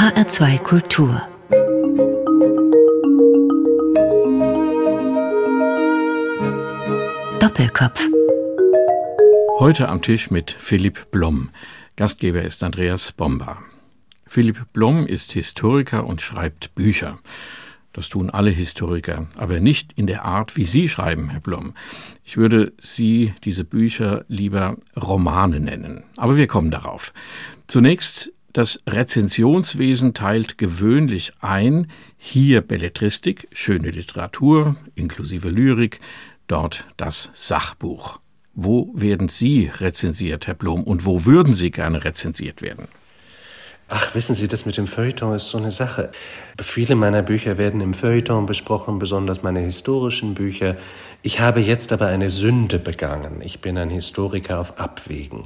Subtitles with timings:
[0.00, 1.28] HR2 Kultur
[7.38, 8.08] Doppelkopf
[9.58, 11.50] Heute am Tisch mit Philipp Blom.
[11.96, 13.58] Gastgeber ist Andreas Bomba.
[14.26, 17.18] Philipp Blom ist Historiker und schreibt Bücher.
[17.92, 21.74] Das tun alle Historiker, aber nicht in der Art, wie Sie schreiben, Herr Blom.
[22.24, 26.04] Ich würde Sie diese Bücher lieber Romane nennen.
[26.16, 27.12] Aber wir kommen darauf.
[27.66, 31.86] Zunächst das Rezensionswesen teilt gewöhnlich ein,
[32.16, 36.00] hier Belletristik, schöne Literatur, inklusive Lyrik,
[36.46, 38.18] dort das Sachbuch.
[38.54, 42.88] Wo werden Sie rezensiert, Herr Blom, und wo würden Sie gerne rezensiert werden?
[43.92, 46.12] Ach, wissen Sie, das mit dem Feuilleton ist so eine Sache.
[46.60, 50.76] Viele meiner Bücher werden im Feuilleton besprochen, besonders meine historischen Bücher.
[51.22, 53.42] Ich habe jetzt aber eine Sünde begangen.
[53.42, 55.42] Ich bin ein Historiker auf Abwägen.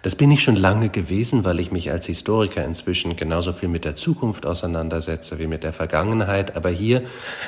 [0.00, 3.84] Das bin ich schon lange gewesen, weil ich mich als Historiker inzwischen genauso viel mit
[3.84, 6.56] der Zukunft auseinandersetze wie mit der Vergangenheit.
[6.56, 7.02] Aber hier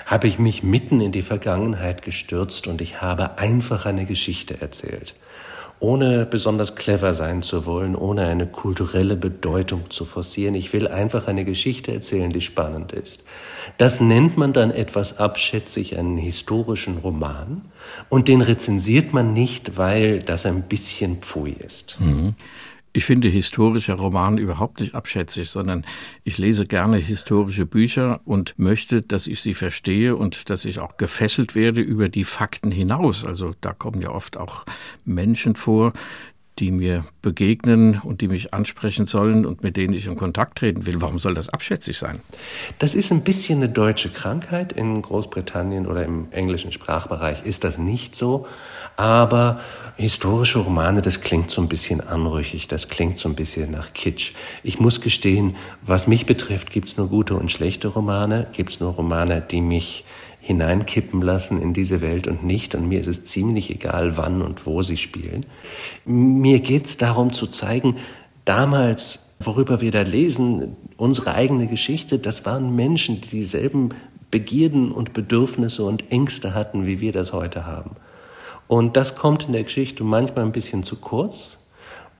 [0.04, 5.14] habe ich mich mitten in die Vergangenheit gestürzt und ich habe einfach eine Geschichte erzählt
[5.82, 10.54] ohne besonders clever sein zu wollen, ohne eine kulturelle Bedeutung zu forcieren.
[10.54, 13.24] Ich will einfach eine Geschichte erzählen, die spannend ist.
[13.78, 17.62] Das nennt man dann etwas abschätzig einen historischen Roman
[18.08, 21.98] und den rezensiert man nicht, weil das ein bisschen Pfui ist.
[22.00, 22.34] Mhm.
[22.92, 25.84] Ich finde historische Roman überhaupt nicht abschätzig, sondern
[26.24, 30.96] ich lese gerne historische Bücher und möchte, dass ich sie verstehe und dass ich auch
[30.96, 33.24] gefesselt werde über die Fakten hinaus.
[33.24, 34.64] Also da kommen ja oft auch
[35.04, 35.92] Menschen vor,
[36.60, 40.86] die mir begegnen und die mich ansprechen sollen und mit denen ich in Kontakt treten
[40.86, 41.00] will.
[41.00, 42.20] Warum soll das abschätzig sein?
[42.78, 44.72] Das ist ein bisschen eine deutsche Krankheit.
[44.72, 48.46] In Großbritannien oder im englischen Sprachbereich ist das nicht so.
[48.96, 49.60] Aber
[49.96, 54.32] historische Romane, das klingt so ein bisschen anrüchig, das klingt so ein bisschen nach Kitsch.
[54.62, 58.80] Ich muss gestehen, was mich betrifft, gibt es nur gute und schlechte Romane, gibt es
[58.80, 60.04] nur Romane, die mich
[60.40, 62.74] hineinkippen lassen in diese Welt und nicht.
[62.74, 65.46] Und mir ist es ziemlich egal, wann und wo sie spielen.
[66.04, 67.96] Mir geht es darum zu zeigen,
[68.44, 73.90] damals, worüber wir da lesen, unsere eigene Geschichte, das waren Menschen, die dieselben
[74.30, 77.96] Begierden und Bedürfnisse und Ängste hatten, wie wir das heute haben.
[78.68, 81.58] Und das kommt in der Geschichte manchmal ein bisschen zu kurz.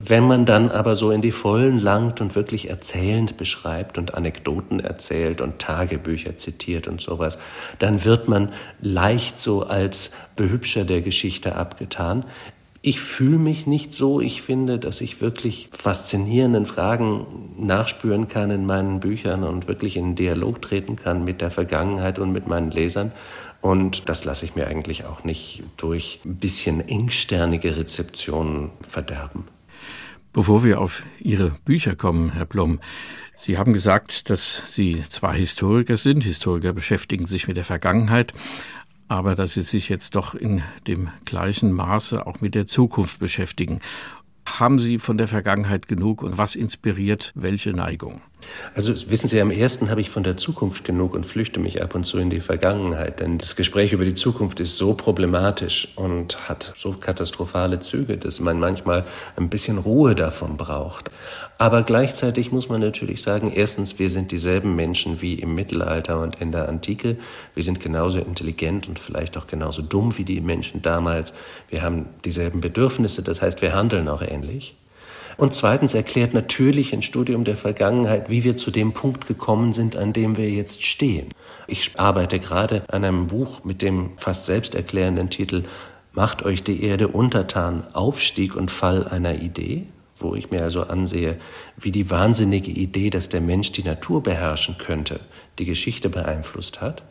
[0.03, 4.79] Wenn man dann aber so in die Vollen langt und wirklich erzählend beschreibt und Anekdoten
[4.79, 7.37] erzählt und Tagebücher zitiert und sowas,
[7.77, 8.51] dann wird man
[8.81, 12.25] leicht so als Behübscher der Geschichte abgetan.
[12.81, 14.19] Ich fühle mich nicht so.
[14.21, 17.27] Ich finde, dass ich wirklich faszinierenden Fragen
[17.59, 22.31] nachspüren kann in meinen Büchern und wirklich in Dialog treten kann mit der Vergangenheit und
[22.31, 23.11] mit meinen Lesern.
[23.61, 29.45] Und das lasse ich mir eigentlich auch nicht durch ein bisschen engsternige Rezeptionen verderben.
[30.33, 32.79] Bevor wir auf Ihre Bücher kommen, Herr Blom,
[33.35, 38.31] Sie haben gesagt, dass Sie zwar Historiker sind, Historiker beschäftigen sich mit der Vergangenheit,
[39.09, 43.81] aber dass Sie sich jetzt doch in dem gleichen Maße auch mit der Zukunft beschäftigen.
[44.47, 48.21] Haben Sie von der Vergangenheit genug und was inspiriert welche Neigung?
[48.73, 51.95] Also wissen Sie, am ersten habe ich von der Zukunft genug und flüchte mich ab
[51.95, 53.19] und zu in die Vergangenheit.
[53.19, 58.39] Denn das Gespräch über die Zukunft ist so problematisch und hat so katastrophale Züge, dass
[58.39, 59.03] man manchmal
[59.35, 61.11] ein bisschen Ruhe davon braucht.
[61.57, 66.41] Aber gleichzeitig muss man natürlich sagen, erstens, wir sind dieselben Menschen wie im Mittelalter und
[66.41, 67.17] in der Antike.
[67.53, 71.33] Wir sind genauso intelligent und vielleicht auch genauso dumm wie die Menschen damals.
[71.69, 74.75] Wir haben dieselben Bedürfnisse, das heißt, wir handeln auch ähnlich.
[75.41, 79.95] Und zweitens erklärt natürlich ein Studium der Vergangenheit, wie wir zu dem Punkt gekommen sind,
[79.95, 81.33] an dem wir jetzt stehen.
[81.65, 85.63] Ich arbeite gerade an einem Buch mit dem fast selbsterklärenden Titel
[86.13, 91.37] Macht euch die Erde untertan, Aufstieg und Fall einer Idee, wo ich mir also ansehe,
[91.75, 95.21] wie die wahnsinnige Idee, dass der Mensch die Natur beherrschen könnte,
[95.57, 97.01] die Geschichte beeinflusst hat.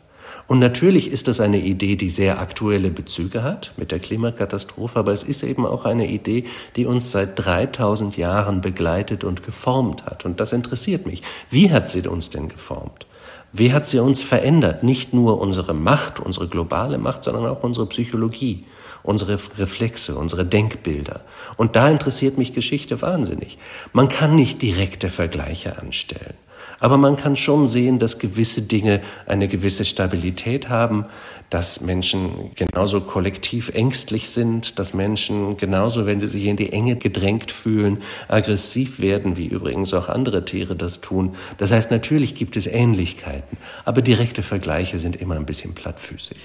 [0.51, 5.13] Und natürlich ist das eine Idee, die sehr aktuelle Bezüge hat mit der Klimakatastrophe, aber
[5.13, 6.43] es ist eben auch eine Idee,
[6.75, 10.25] die uns seit 3000 Jahren begleitet und geformt hat.
[10.25, 11.21] Und das interessiert mich.
[11.49, 13.05] Wie hat sie uns denn geformt?
[13.53, 14.83] Wie hat sie uns verändert?
[14.83, 18.65] Nicht nur unsere Macht, unsere globale Macht, sondern auch unsere Psychologie,
[19.03, 21.21] unsere Reflexe, unsere Denkbilder.
[21.55, 23.57] Und da interessiert mich Geschichte wahnsinnig.
[23.93, 26.33] Man kann nicht direkte Vergleiche anstellen.
[26.81, 31.05] Aber man kann schon sehen, dass gewisse Dinge eine gewisse Stabilität haben,
[31.51, 36.95] dass Menschen genauso kollektiv ängstlich sind, dass Menschen genauso, wenn sie sich in die Enge
[36.95, 41.35] gedrängt fühlen, aggressiv werden, wie übrigens auch andere Tiere das tun.
[41.57, 46.39] Das heißt, natürlich gibt es Ähnlichkeiten, aber direkte Vergleiche sind immer ein bisschen plattfüßig.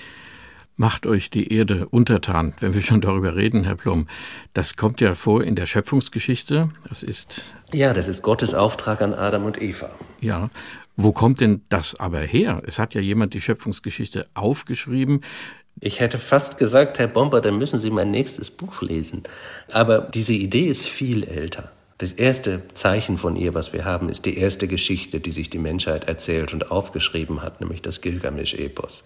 [0.79, 4.09] Macht euch die Erde untertan, wenn wir schon darüber reden, Herr Blum.
[4.53, 6.69] Das kommt ja vor in der Schöpfungsgeschichte.
[6.89, 7.43] Das ist.
[7.73, 9.89] Ja, das ist Gottes Auftrag an Adam und Eva.
[10.21, 10.51] Ja.
[10.95, 12.63] Wo kommt denn das aber her?
[12.67, 15.23] Es hat ja jemand die Schöpfungsgeschichte aufgeschrieben.
[15.81, 19.23] Ich hätte fast gesagt, Herr Bomber, dann müssen Sie mein nächstes Buch lesen.
[19.71, 21.71] Aber diese Idee ist viel älter.
[21.99, 25.59] Das erste Zeichen von ihr, was wir haben, ist die erste Geschichte, die sich die
[25.59, 29.05] Menschheit erzählt und aufgeschrieben hat, nämlich das Gilgamesch-Epos.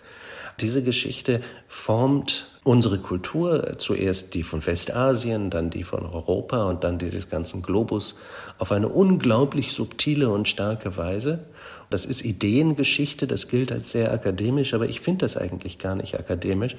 [0.60, 6.98] Diese Geschichte formt unsere Kultur, zuerst die von Westasien, dann die von Europa und dann
[6.98, 8.18] die des ganzen Globus,
[8.58, 11.40] auf eine unglaublich subtile und starke Weise.
[11.88, 16.16] Das ist Ideengeschichte, das gilt als sehr akademisch, aber ich finde das eigentlich gar nicht
[16.18, 16.76] akademisch.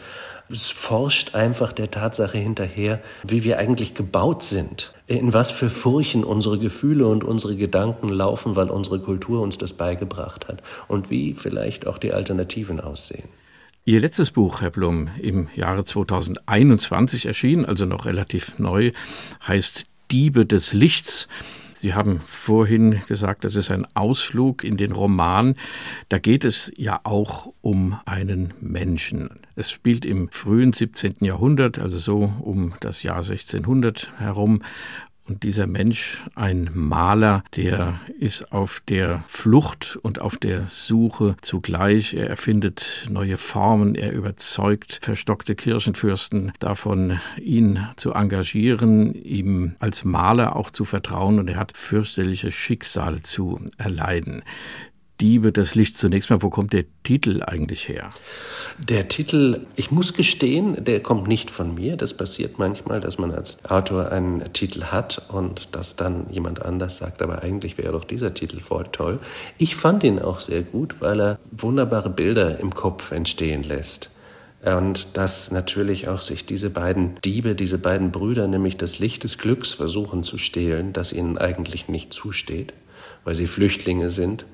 [0.49, 6.23] Es forscht einfach der Tatsache hinterher, wie wir eigentlich gebaut sind, in was für Furchen
[6.23, 11.33] unsere Gefühle und unsere Gedanken laufen, weil unsere Kultur uns das beigebracht hat und wie
[11.33, 13.40] vielleicht auch die Alternativen aussehen.
[13.83, 18.91] Ihr letztes Buch, Herr Blum, im Jahre 2021 erschienen, also noch relativ neu,
[19.47, 21.27] heißt Diebe des Lichts.
[21.73, 25.55] Sie haben vorhin gesagt, das ist ein Ausflug in den Roman.
[26.09, 29.31] Da geht es ja auch um einen Menschen.
[29.55, 31.15] Es spielt im frühen 17.
[31.21, 34.61] Jahrhundert, also so um das Jahr 1600 herum.
[35.27, 42.15] Und dieser Mensch, ein Maler, der ist auf der Flucht und auf der Suche zugleich.
[42.15, 50.55] Er erfindet neue Formen, er überzeugt verstockte Kirchenfürsten davon, ihn zu engagieren, ihm als Maler
[50.55, 54.43] auch zu vertrauen und er hat fürchterliche Schicksale zu erleiden.
[55.21, 55.99] Diebe des Lichts.
[55.99, 58.09] Zunächst mal, wo kommt der Titel eigentlich her?
[58.79, 61.95] Der Titel, ich muss gestehen, der kommt nicht von mir.
[61.95, 66.97] Das passiert manchmal, dass man als Autor einen Titel hat und dass dann jemand anders
[66.97, 69.19] sagt, aber eigentlich wäre doch dieser Titel voll toll.
[69.59, 74.09] Ich fand ihn auch sehr gut, weil er wunderbare Bilder im Kopf entstehen lässt.
[74.63, 79.37] Und dass natürlich auch sich diese beiden Diebe, diese beiden Brüder, nämlich das Licht des
[79.37, 82.73] Glücks versuchen zu stehlen, das ihnen eigentlich nicht zusteht,
[83.23, 84.45] weil sie Flüchtlinge sind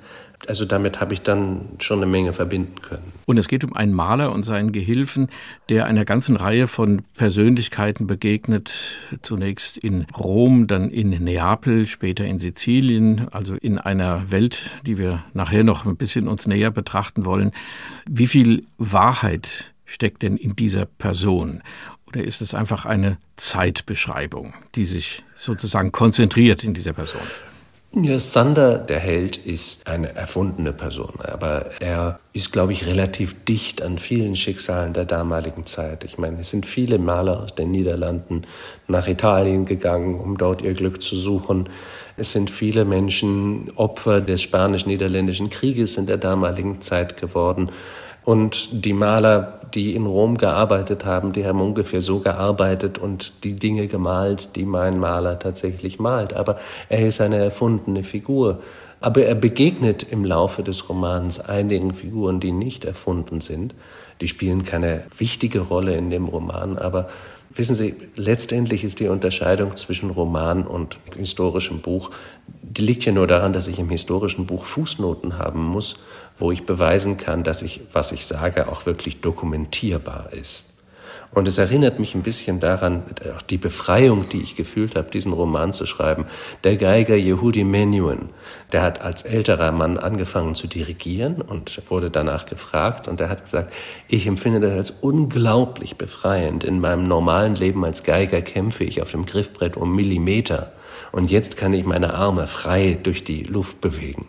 [0.45, 3.11] also damit habe ich dann schon eine Menge verbinden können.
[3.25, 5.29] Und es geht um einen Maler und seinen Gehilfen,
[5.69, 8.97] der einer ganzen Reihe von Persönlichkeiten begegnet.
[9.21, 15.23] Zunächst in Rom, dann in Neapel, später in Sizilien, also in einer Welt, die wir
[15.33, 17.51] nachher noch ein bisschen uns näher betrachten wollen.
[18.07, 21.63] Wie viel Wahrheit steckt denn in dieser Person?
[22.07, 27.21] Oder ist es einfach eine Zeitbeschreibung, die sich sozusagen konzentriert in dieser Person?
[28.03, 33.81] Ja, Sander, der Held, ist eine erfundene Person, aber er ist, glaube ich, relativ dicht
[33.81, 36.03] an vielen Schicksalen der damaligen Zeit.
[36.03, 38.43] Ich meine, es sind viele Maler aus den Niederlanden
[38.87, 41.69] nach Italien gegangen, um dort ihr Glück zu suchen.
[42.17, 47.71] Es sind viele Menschen Opfer des spanisch-niederländischen Krieges in der damaligen Zeit geworden.
[48.27, 53.55] Und die Maler, die in Rom gearbeitet haben, die haben ungefähr so gearbeitet und die
[53.55, 56.33] Dinge gemalt, die mein Maler tatsächlich malt.
[56.33, 56.57] Aber
[56.89, 58.59] er ist eine erfundene Figur.
[58.99, 63.73] Aber er begegnet im Laufe des Romans einigen Figuren, die nicht erfunden sind.
[64.19, 67.07] Die spielen keine wichtige Rolle in dem Roman, aber
[67.55, 72.11] wissen Sie, letztendlich ist die Unterscheidung zwischen Roman und historischem Buch,
[72.61, 75.95] die liegt ja nur daran, dass ich im historischen Buch Fußnoten haben muss
[76.37, 80.67] wo ich beweisen kann, dass ich, was ich sage, auch wirklich dokumentierbar ist.
[81.31, 83.03] Und es erinnert mich ein bisschen daran,
[83.35, 86.25] auch die Befreiung, die ich gefühlt habe, diesen Roman zu schreiben.
[86.63, 88.29] Der Geiger Yehudi Menuhin,
[88.71, 93.43] der hat als älterer Mann angefangen zu dirigieren und wurde danach gefragt und er hat
[93.43, 93.73] gesagt,
[94.07, 96.63] ich empfinde das als unglaublich befreiend.
[96.63, 100.71] In meinem normalen Leben als Geiger kämpfe ich auf dem Griffbrett um Millimeter
[101.11, 104.27] und jetzt kann ich meine Arme frei durch die Luft bewegen.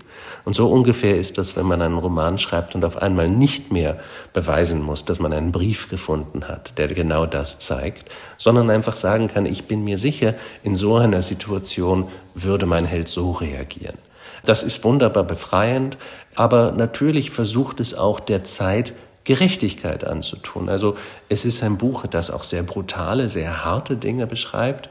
[0.49, 3.99] Und so ungefähr ist das, wenn man einen Roman schreibt und auf einmal nicht mehr
[4.33, 8.07] beweisen muss, dass man einen Brief gefunden hat, der genau das zeigt,
[8.39, 13.09] sondern einfach sagen kann, ich bin mir sicher, in so einer Situation würde mein Held
[13.09, 13.99] so reagieren.
[14.43, 15.99] Das ist wunderbar befreiend,
[16.35, 20.71] aber natürlich versucht es auch der Zeit Gerechtigkeit anzutun.
[20.71, 20.97] Also
[21.29, 24.89] es ist ein Buch, das auch sehr brutale, sehr harte Dinge beschreibt,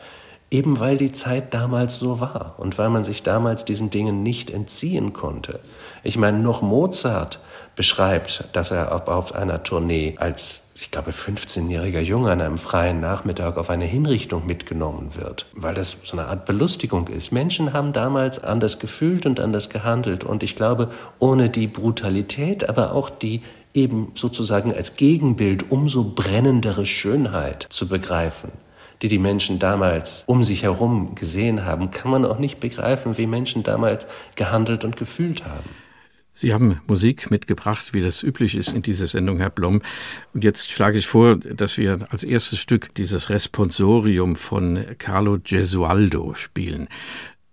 [0.50, 4.50] Eben weil die Zeit damals so war und weil man sich damals diesen Dingen nicht
[4.50, 5.60] entziehen konnte.
[6.04, 7.40] Ich meine, noch Mozart
[7.76, 13.58] beschreibt, dass er auf einer Tournee als, ich glaube, 15-jähriger Junge an einem freien Nachmittag
[13.58, 17.34] auf eine Hinrichtung mitgenommen wird, weil das so eine Art Belustigung ist.
[17.34, 22.94] Menschen haben damals anders gefühlt und anders gehandelt und ich glaube, ohne die Brutalität, aber
[22.94, 28.52] auch die eben sozusagen als Gegenbild umso brennendere Schönheit zu begreifen,
[29.02, 33.28] die die Menschen damals um sich herum gesehen haben, kann man auch nicht begreifen, wie
[33.28, 35.70] Menschen damals gehandelt und gefühlt haben.
[36.40, 39.82] Sie haben Musik mitgebracht, wie das üblich ist in dieser Sendung, Herr Blom.
[40.36, 46.36] Und jetzt schlage ich vor, dass wir als erstes Stück dieses Responsorium von Carlo Gesualdo
[46.36, 46.90] spielen.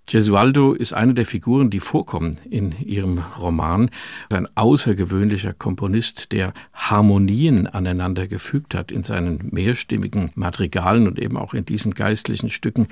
[0.06, 3.90] Gesualdo ist eine der Figuren, die vorkommen in ihrem Roman.
[4.28, 11.54] Ein außergewöhnlicher Komponist, der Harmonien aneinander gefügt hat in seinen mehrstimmigen Madrigalen und eben auch
[11.54, 12.88] in diesen geistlichen Stücken,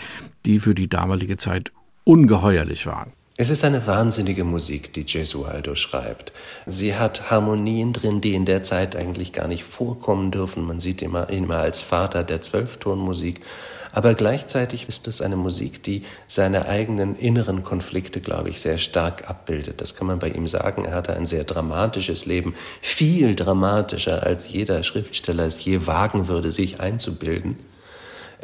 [0.47, 1.71] die für die damalige Zeit
[2.05, 3.13] ungeheuerlich waren.
[3.37, 6.33] Es ist eine wahnsinnige Musik, die Gesualdo schreibt.
[6.67, 10.65] Sie hat Harmonien drin, die in der Zeit eigentlich gar nicht vorkommen dürfen.
[10.65, 13.41] Man sieht ihn immer, immer als Vater der Zwölftonmusik.
[13.93, 19.29] Aber gleichzeitig ist es eine Musik, die seine eigenen inneren Konflikte, glaube ich, sehr stark
[19.29, 19.81] abbildet.
[19.81, 20.85] Das kann man bei ihm sagen.
[20.85, 26.53] Er hatte ein sehr dramatisches Leben, viel dramatischer, als jeder Schriftsteller es je wagen würde,
[26.53, 27.57] sich einzubilden.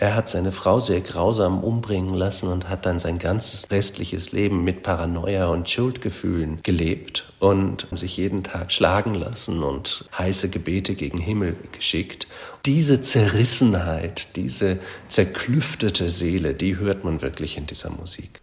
[0.01, 4.63] Er hat seine Frau sehr grausam umbringen lassen und hat dann sein ganzes restliches Leben
[4.63, 11.19] mit Paranoia und Schuldgefühlen gelebt und sich jeden Tag schlagen lassen und heiße Gebete gegen
[11.19, 12.29] Himmel geschickt.
[12.67, 18.41] Diese Zerrissenheit, diese zerklüftete Seele, die hört man wirklich in dieser Musik.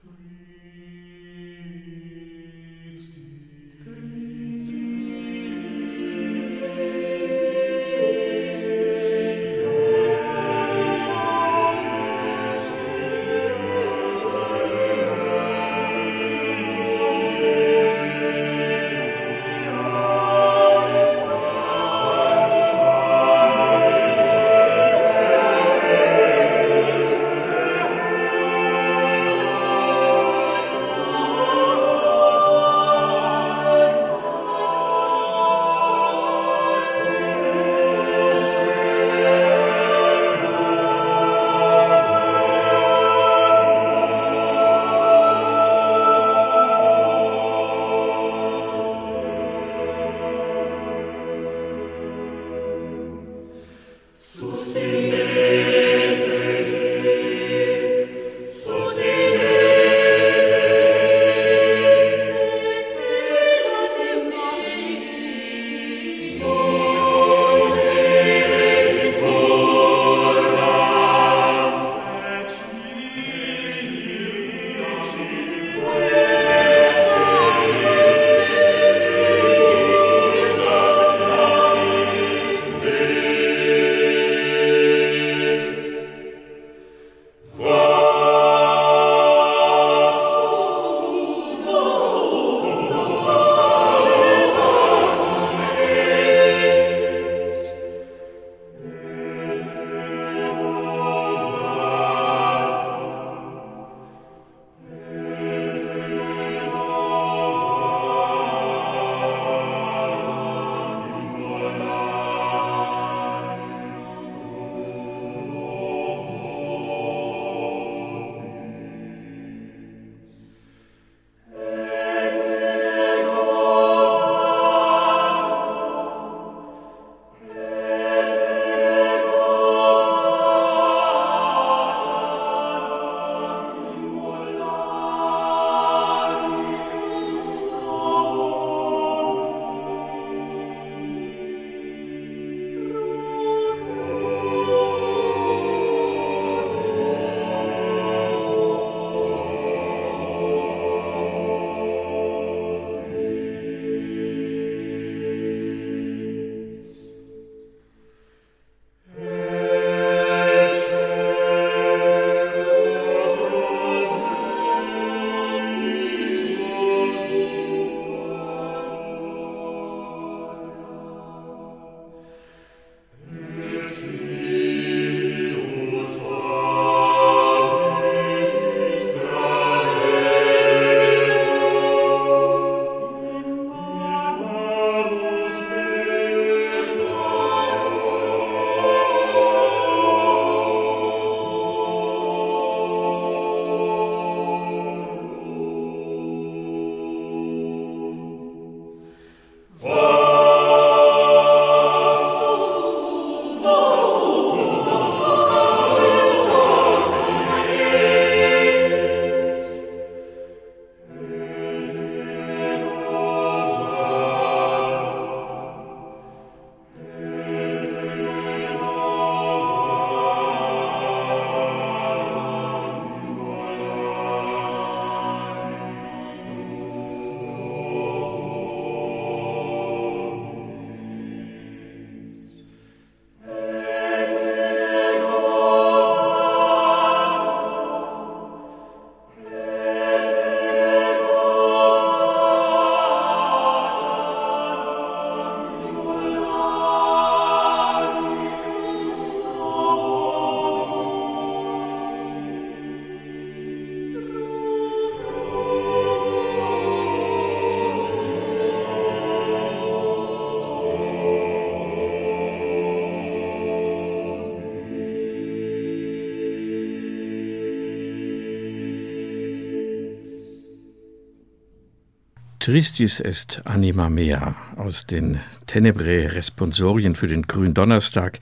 [272.65, 278.39] Tristis est anima mea aus den Tenebrae Responsorien für den Gründonnerstag,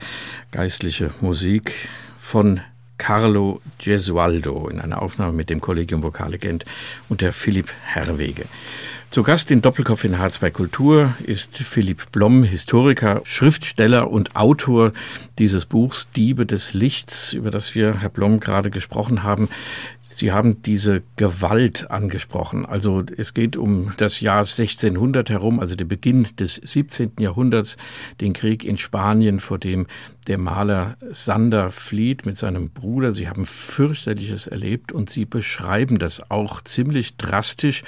[0.50, 2.60] geistliche Musik von
[2.96, 6.64] Carlo Gesualdo in einer Aufnahme mit dem Kollegium Vokale Gent
[7.10, 8.46] und der Philipp Herwege.
[9.10, 14.94] Zu Gast in Doppelkopf in H2 Kultur ist Philipp Blom, Historiker, Schriftsteller und Autor
[15.38, 19.50] dieses Buchs Diebe des Lichts, über das wir, Herr Blom, gerade gesprochen haben.
[20.14, 22.64] Sie haben diese Gewalt angesprochen.
[22.64, 27.14] Also es geht um das Jahr 1600 herum, also der Beginn des 17.
[27.18, 27.76] Jahrhunderts,
[28.20, 29.88] den Krieg in Spanien, vor dem
[30.28, 33.10] der Maler Sander flieht mit seinem Bruder.
[33.10, 37.82] Sie haben fürchterliches erlebt und Sie beschreiben das auch ziemlich drastisch.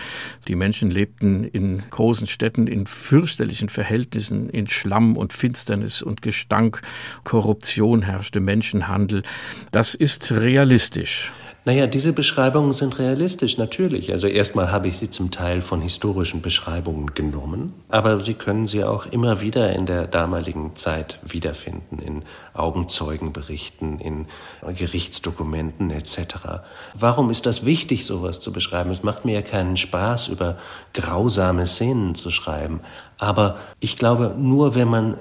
[0.49, 6.83] Die Menschen lebten in großen Städten in fürchterlichen Verhältnissen, in Schlamm und Finsternis und Gestank.
[7.23, 9.23] Korruption herrschte, Menschenhandel.
[9.71, 11.33] Das ist realistisch.
[11.67, 14.13] Naja, diese Beschreibungen sind realistisch, natürlich.
[14.13, 18.85] Also erstmal habe ich sie zum Teil von historischen Beschreibungen genommen, aber Sie können sie
[18.85, 22.23] auch immer wieder in der damaligen Zeit wiederfinden, in
[22.55, 24.27] Augenzeugenberichten, in
[24.65, 26.61] Gerichtsdokumenten etc.
[26.95, 28.91] Warum ist das wichtig, sowas zu beschreiben?
[28.91, 30.59] Es macht mir ja keinen Spaß, über
[30.95, 32.79] grausame Szenen zu schreiben,
[33.19, 35.17] aber ich glaube, nur wenn man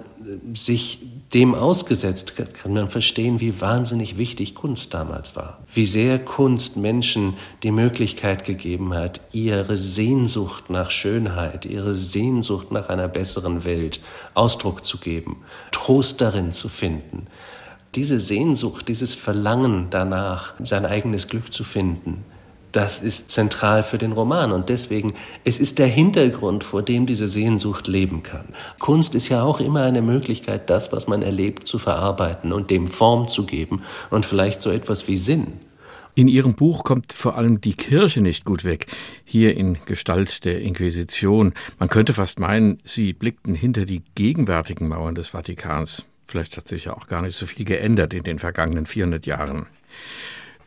[0.54, 1.00] sich
[1.34, 5.60] dem ausgesetzt kann man verstehen, wie wahnsinnig wichtig Kunst damals war.
[5.74, 12.90] Wie sehr Kunst Menschen die Möglichkeit gegeben hat, ihre Sehnsucht nach Schönheit, ihre Sehnsucht nach
[12.90, 14.02] einer besseren Welt
[14.34, 15.38] Ausdruck zu geben,
[15.72, 17.28] Trost darin zu finden.
[17.96, 22.24] Diese Sehnsucht, dieses Verlangen danach, sein eigenes Glück zu finden,
[22.76, 25.14] das ist zentral für den Roman und deswegen,
[25.46, 28.46] es ist der Hintergrund, vor dem diese Sehnsucht leben kann.
[28.80, 32.88] Kunst ist ja auch immer eine Möglichkeit, das, was man erlebt, zu verarbeiten und dem
[32.88, 35.54] Form zu geben und vielleicht so etwas wie Sinn.
[36.16, 38.88] In Ihrem Buch kommt vor allem die Kirche nicht gut weg,
[39.24, 41.54] hier in Gestalt der Inquisition.
[41.78, 46.06] Man könnte fast meinen, Sie blickten hinter die gegenwärtigen Mauern des Vatikans.
[46.28, 49.68] Vielleicht hat sich ja auch gar nicht so viel geändert in den vergangenen 400 Jahren.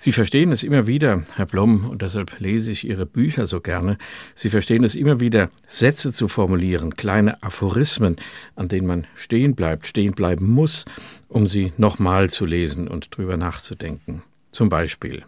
[0.00, 3.98] Sie verstehen es immer wieder, Herr Blom, und deshalb lese ich Ihre Bücher so gerne.
[4.36, 8.14] Sie verstehen es immer wieder, Sätze zu formulieren, kleine Aphorismen,
[8.54, 10.84] an denen man stehen bleibt, stehen bleiben muss,
[11.26, 14.22] um sie nochmal zu lesen und drüber nachzudenken.
[14.52, 15.24] Zum Beispiel.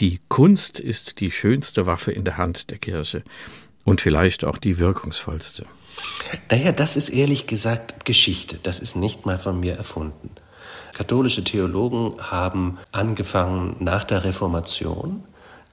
[0.00, 3.22] Die Kunst ist die schönste Waffe in der Hand der Kirche
[3.84, 5.64] und vielleicht auch die wirkungsvollste.
[6.50, 8.58] Naja, das ist ehrlich gesagt Geschichte.
[8.64, 10.30] Das ist nicht mal von mir erfunden.
[10.96, 15.24] Katholische Theologen haben angefangen nach der Reformation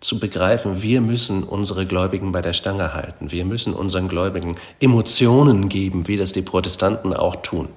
[0.01, 3.31] zu begreifen, wir müssen unsere Gläubigen bei der Stange halten.
[3.31, 7.69] Wir müssen unseren Gläubigen Emotionen geben, wie das die Protestanten auch tun.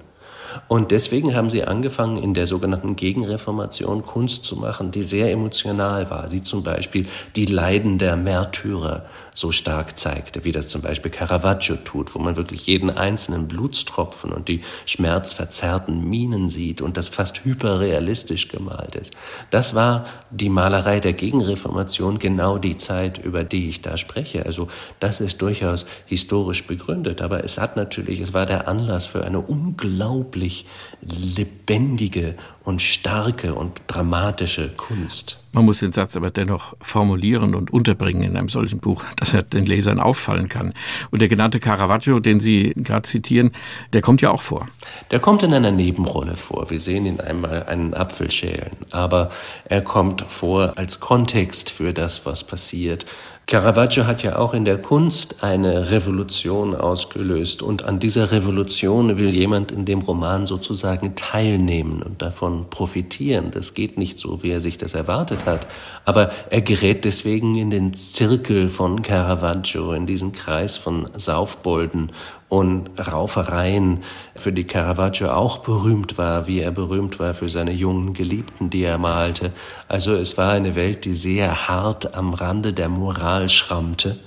[0.67, 6.09] Und deswegen haben sie angefangen, in der sogenannten Gegenreformation Kunst zu machen, die sehr emotional
[6.09, 7.07] war, die zum Beispiel
[7.37, 9.05] die Leiden der Märtyrer
[9.37, 14.33] so stark zeigte, wie das zum Beispiel Caravaggio tut, wo man wirklich jeden einzelnen Blutstropfen
[14.33, 19.15] und die schmerzverzerrten Minen sieht und das fast hyperrealistisch gemalt ist.
[19.51, 24.43] Das war die Malerei der Gegenreformation, genau die Zeit, über die ich da spreche.
[24.43, 24.69] Also
[24.99, 29.39] das ist durchaus historisch begründet, aber es hat natürlich, es war der Anlass für eine
[29.39, 30.65] unglaublich
[31.01, 35.39] lebendige und starke und dramatische Kunst.
[35.53, 39.43] Man muss den Satz aber dennoch formulieren und unterbringen in einem solchen Buch, dass er
[39.43, 40.73] den Lesern auffallen kann.
[41.09, 43.51] Und der genannte Caravaggio, den Sie gerade zitieren,
[43.93, 44.67] der kommt ja auch vor.
[45.11, 46.69] Der kommt in einer Nebenrolle vor.
[46.69, 49.29] Wir sehen ihn einmal einen Apfel schälen, aber
[49.65, 53.05] er kommt vor als Kontext für das, was passiert,
[53.49, 59.29] Caravaggio hat ja auch in der Kunst eine Revolution ausgelöst und an dieser Revolution will
[59.29, 63.51] jemand in dem Roman sozusagen teilnehmen und davon profitieren.
[63.51, 65.65] Das geht nicht so, wie er sich das erwartet hat,
[66.03, 72.11] aber er gerät deswegen in den Zirkel von Caravaggio, in diesen Kreis von Saufbolden
[72.49, 74.03] und Raufereien,
[74.35, 78.83] für die Caravaggio auch berühmt war, wie er berühmt war für seine jungen Geliebten, die
[78.83, 79.51] er malte.
[79.87, 84.17] Also es war eine Welt, die sehr hart am Rande der Moral schrammte.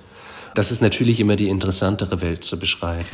[0.54, 3.06] Das ist natürlich immer die interessantere Welt zu beschreiben.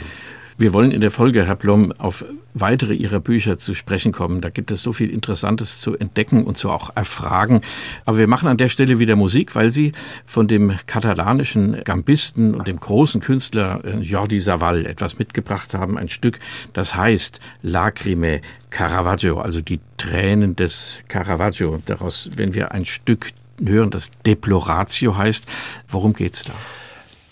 [0.59, 4.41] Wir wollen in der Folge, Herr Blom, auf weitere Ihrer Bücher zu sprechen kommen.
[4.41, 7.61] Da gibt es so viel Interessantes zu entdecken und zu auch erfragen.
[8.07, 9.93] Aber wir machen an der Stelle wieder Musik, weil Sie
[10.25, 15.99] von dem katalanischen Gambisten und dem großen Künstler äh, Jordi Savall etwas mitgebracht haben.
[15.99, 16.39] Ein Stück,
[16.73, 18.41] das heißt Lacrime
[18.71, 21.83] Caravaggio, also die Tränen des Caravaggio.
[21.85, 25.45] Daraus, wenn wir ein Stück hören, das Deploratio heißt,
[25.87, 26.55] worum geht's da?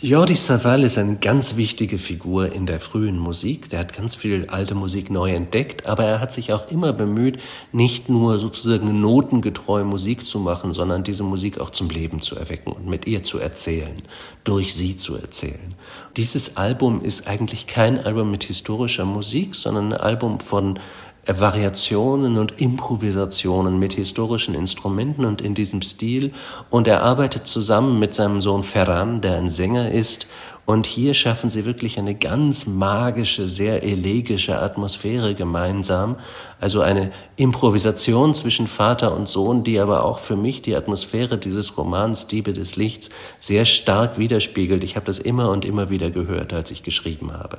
[0.01, 3.71] Jordi Savall ist eine ganz wichtige Figur in der frühen Musik.
[3.71, 7.39] Der hat ganz viel alte Musik neu entdeckt, aber er hat sich auch immer bemüht,
[7.73, 12.73] nicht nur sozusagen notengetreu Musik zu machen, sondern diese Musik auch zum Leben zu erwecken
[12.73, 14.03] und mit ihr zu erzählen,
[14.43, 15.75] durch sie zu erzählen.
[16.17, 20.81] Dieses Album ist eigentlich kein Album mit historischer Musik, sondern ein Album von
[21.27, 26.33] Variationen und Improvisationen mit historischen Instrumenten und in diesem Stil.
[26.71, 30.27] Und er arbeitet zusammen mit seinem Sohn Ferran, der ein Sänger ist.
[30.67, 36.17] Und hier schaffen sie wirklich eine ganz magische, sehr elegische Atmosphäre gemeinsam.
[36.59, 41.77] Also eine Improvisation zwischen Vater und Sohn, die aber auch für mich die Atmosphäre dieses
[41.77, 44.85] Romans Diebe des Lichts sehr stark widerspiegelt.
[44.85, 47.59] Ich habe das immer und immer wieder gehört, als ich geschrieben habe.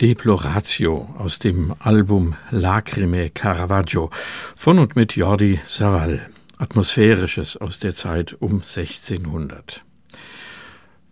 [0.00, 4.10] Deploratio aus dem Album Lacrime Caravaggio
[4.54, 6.30] von und mit Jordi Savall.
[6.56, 9.82] Atmosphärisches aus der Zeit um 1600.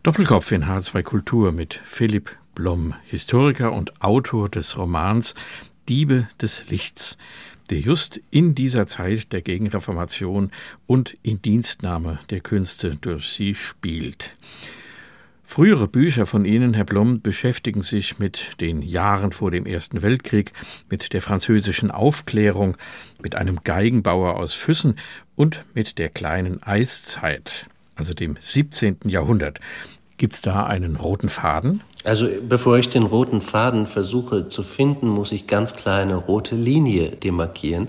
[0.05, 5.35] Doppelkopf in H2 Kultur mit Philipp Blom, Historiker und Autor des Romans
[5.89, 7.19] Diebe des Lichts,
[7.71, 10.53] der just in dieser Zeit der Gegenreformation
[10.87, 14.37] und in Dienstnahme der Künste durch sie spielt.
[15.49, 20.53] Frühere Bücher von Ihnen, Herr Blom, beschäftigen sich mit den Jahren vor dem Ersten Weltkrieg,
[20.91, 22.77] mit der französischen Aufklärung,
[23.23, 24.99] mit einem Geigenbauer aus Füssen
[25.37, 28.99] und mit der kleinen Eiszeit, also dem 17.
[29.05, 29.61] Jahrhundert.
[30.19, 31.81] Gibt es da einen roten Faden?
[32.05, 36.57] Also bevor ich den roten Faden versuche zu finden, muss ich ganz klar eine rote
[36.57, 37.89] Linie demarkieren.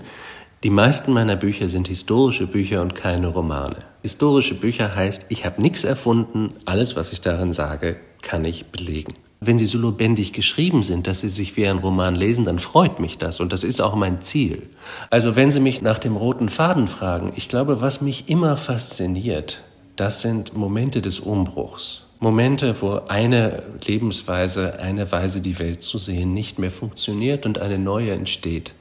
[0.62, 3.87] Die meisten meiner Bücher sind historische Bücher und keine Romane.
[4.02, 9.12] Historische Bücher heißt, ich habe nichts erfunden, alles, was ich darin sage, kann ich belegen.
[9.40, 12.98] Wenn sie so lebendig geschrieben sind, dass sie sich wie ein Roman lesen, dann freut
[12.98, 14.68] mich das und das ist auch mein Ziel.
[15.10, 19.62] Also wenn Sie mich nach dem roten Faden fragen, ich glaube, was mich immer fasziniert,
[19.94, 22.04] das sind Momente des Umbruchs.
[22.20, 27.78] Momente, wo eine Lebensweise, eine Weise, die Welt zu sehen, nicht mehr funktioniert und eine
[27.78, 28.74] neue entsteht.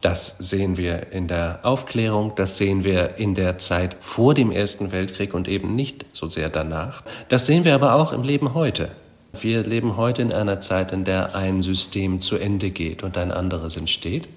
[0.00, 4.92] Das sehen wir in der Aufklärung, das sehen wir in der Zeit vor dem Ersten
[4.92, 7.02] Weltkrieg und eben nicht so sehr danach.
[7.28, 8.90] Das sehen wir aber auch im Leben heute.
[9.38, 13.30] Wir leben heute in einer Zeit, in der ein System zu Ende geht und ein
[13.30, 14.28] anderes entsteht.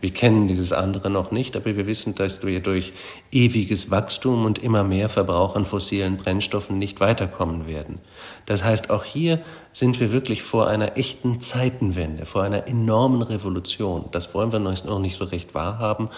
[0.00, 2.92] Wir kennen dieses andere noch nicht, aber wir wissen, dass wir durch
[3.32, 7.98] ewiges Wachstum und immer mehr Verbrauch an fossilen Brennstoffen nicht weiterkommen werden.
[8.44, 9.40] Das heißt, auch hier
[9.72, 14.06] sind wir wirklich vor einer echten Zeitenwende, vor einer enormen Revolution.
[14.12, 16.10] Das wollen wir noch nicht so recht wahrhaben,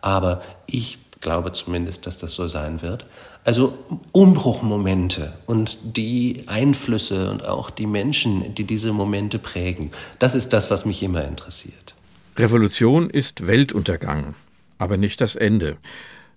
[0.00, 3.04] aber ich glaube zumindest, dass das so sein wird.
[3.44, 3.74] Also
[4.12, 10.70] Umbruchmomente und die Einflüsse und auch die Menschen, die diese Momente prägen, das ist das,
[10.70, 11.95] was mich immer interessiert.
[12.38, 14.34] Revolution ist Weltuntergang,
[14.76, 15.78] aber nicht das Ende.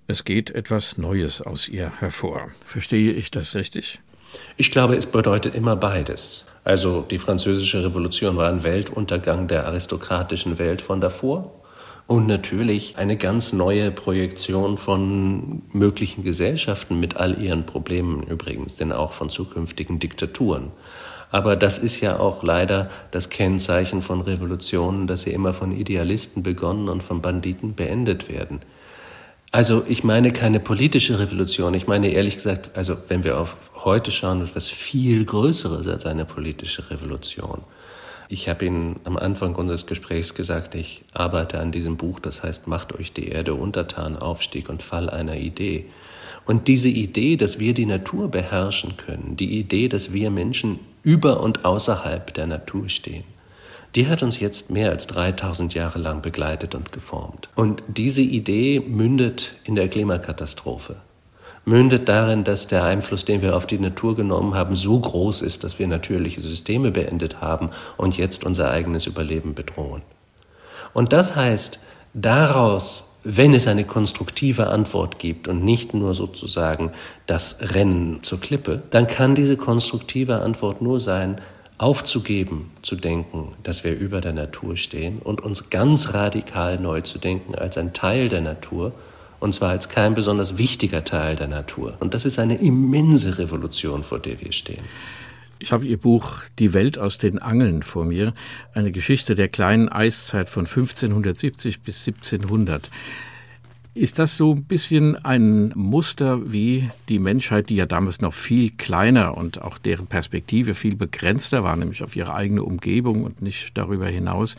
[0.07, 2.51] Es geht etwas Neues aus ihr hervor.
[2.65, 3.99] Verstehe ich das richtig?
[4.55, 6.45] Ich glaube, es bedeutet immer beides.
[6.63, 11.51] Also die französische Revolution war ein Weltuntergang der aristokratischen Welt von davor
[12.07, 18.93] und natürlich eine ganz neue Projektion von möglichen Gesellschaften mit all ihren Problemen übrigens, denn
[18.93, 20.71] auch von zukünftigen Diktaturen.
[21.31, 26.41] Aber das ist ja auch leider das Kennzeichen von Revolutionen, dass sie immer von Idealisten
[26.41, 28.61] begonnen und von Banditen beendet werden.
[29.51, 31.73] Also ich meine keine politische Revolution.
[31.73, 36.25] Ich meine ehrlich gesagt, also wenn wir auf heute schauen, etwas viel Größeres als eine
[36.25, 37.61] politische Revolution.
[38.31, 42.67] Ich habe Ihnen am Anfang unseres Gesprächs gesagt, ich arbeite an diesem Buch, das heißt
[42.67, 45.85] Macht euch die Erde untertan, Aufstieg und Fall einer Idee.
[46.45, 51.41] Und diese Idee, dass wir die Natur beherrschen können, die Idee, dass wir Menschen über
[51.41, 53.23] und außerhalb der Natur stehen,
[53.95, 57.49] die hat uns jetzt mehr als 3000 Jahre lang begleitet und geformt.
[57.55, 60.97] Und diese Idee mündet in der Klimakatastrophe,
[61.65, 65.63] mündet darin, dass der Einfluss, den wir auf die Natur genommen haben, so groß ist,
[65.63, 70.03] dass wir natürliche Systeme beendet haben und jetzt unser eigenes Überleben bedrohen.
[70.93, 71.79] Und das heißt,
[72.13, 76.91] daraus wenn es eine konstruktive Antwort gibt und nicht nur sozusagen
[77.25, 81.41] das Rennen zur Klippe, dann kann diese konstruktive Antwort nur sein,
[81.77, 87.19] aufzugeben, zu denken, dass wir über der Natur stehen und uns ganz radikal neu zu
[87.19, 88.91] denken als ein Teil der Natur,
[89.39, 91.95] und zwar als kein besonders wichtiger Teil der Natur.
[92.01, 94.83] Und das ist eine immense Revolution, vor der wir stehen.
[95.61, 98.33] Ich habe Ihr Buch Die Welt aus den Angeln vor mir,
[98.73, 102.89] eine Geschichte der kleinen Eiszeit von 1570 bis 1700.
[103.93, 108.69] Ist das so ein bisschen ein Muster, wie die Menschheit, die ja damals noch viel
[108.69, 113.71] kleiner und auch deren Perspektive viel begrenzter war, nämlich auf ihre eigene Umgebung und nicht
[113.77, 114.55] darüber hinaus,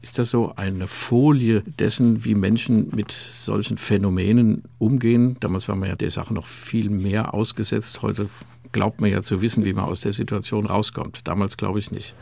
[0.00, 5.36] ist das so eine Folie dessen, wie Menschen mit solchen Phänomenen umgehen?
[5.40, 8.00] Damals war man ja der Sache noch viel mehr ausgesetzt.
[8.00, 8.30] Heute
[8.72, 11.20] glaubt man ja zu wissen, wie man aus der Situation rauskommt.
[11.24, 12.14] Damals glaube ich nicht.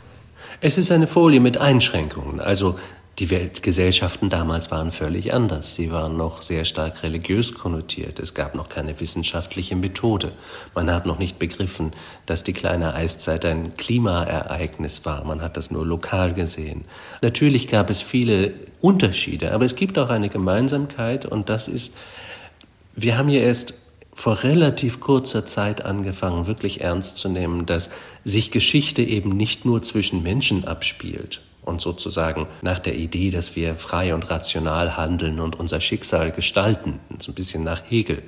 [0.61, 2.39] Es ist eine Folie mit Einschränkungen.
[2.39, 2.77] Also
[3.19, 5.73] die Weltgesellschaften damals waren völlig anders.
[5.73, 8.19] Sie waren noch sehr stark religiös konnotiert.
[8.19, 10.33] Es gab noch keine wissenschaftliche Methode.
[10.75, 11.93] Man hat noch nicht begriffen,
[12.27, 15.23] dass die kleine Eiszeit ein Klimaereignis war.
[15.23, 16.85] Man hat das nur lokal gesehen.
[17.23, 21.95] Natürlich gab es viele Unterschiede, aber es gibt auch eine Gemeinsamkeit und das ist,
[22.95, 23.73] wir haben hier erst
[24.17, 27.91] vor relativ kurzer Zeit angefangen, wirklich ernst zu nehmen, dass
[28.23, 33.75] sich Geschichte eben nicht nur zwischen Menschen abspielt und sozusagen nach der Idee, dass wir
[33.75, 38.23] frei und rational handeln und unser Schicksal gestalten, so ein bisschen nach Hegel,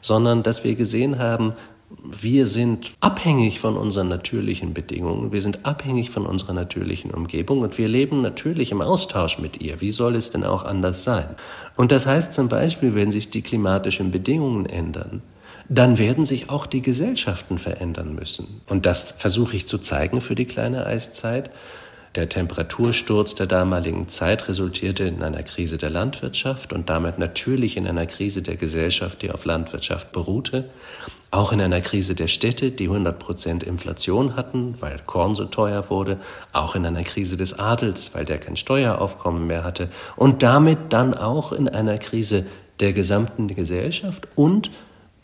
[0.00, 1.52] sondern dass wir gesehen haben,
[2.02, 7.78] wir sind abhängig von unseren natürlichen Bedingungen, wir sind abhängig von unserer natürlichen Umgebung und
[7.78, 9.80] wir leben natürlich im Austausch mit ihr.
[9.80, 11.28] Wie soll es denn auch anders sein?
[11.76, 15.22] Und das heißt zum Beispiel, wenn sich die klimatischen Bedingungen ändern,
[15.68, 18.60] dann werden sich auch die Gesellschaften verändern müssen.
[18.68, 21.50] Und das versuche ich zu zeigen für die kleine Eiszeit.
[22.14, 27.86] Der Temperatursturz der damaligen Zeit resultierte in einer Krise der Landwirtschaft und damit natürlich in
[27.86, 30.68] einer Krise der Gesellschaft, die auf Landwirtschaft beruhte,
[31.30, 35.88] auch in einer Krise der Städte, die 100 Prozent Inflation hatten, weil Korn so teuer
[35.88, 36.18] wurde,
[36.52, 41.14] auch in einer Krise des Adels, weil der kein Steueraufkommen mehr hatte und damit dann
[41.14, 42.44] auch in einer Krise
[42.80, 44.70] der gesamten Gesellschaft und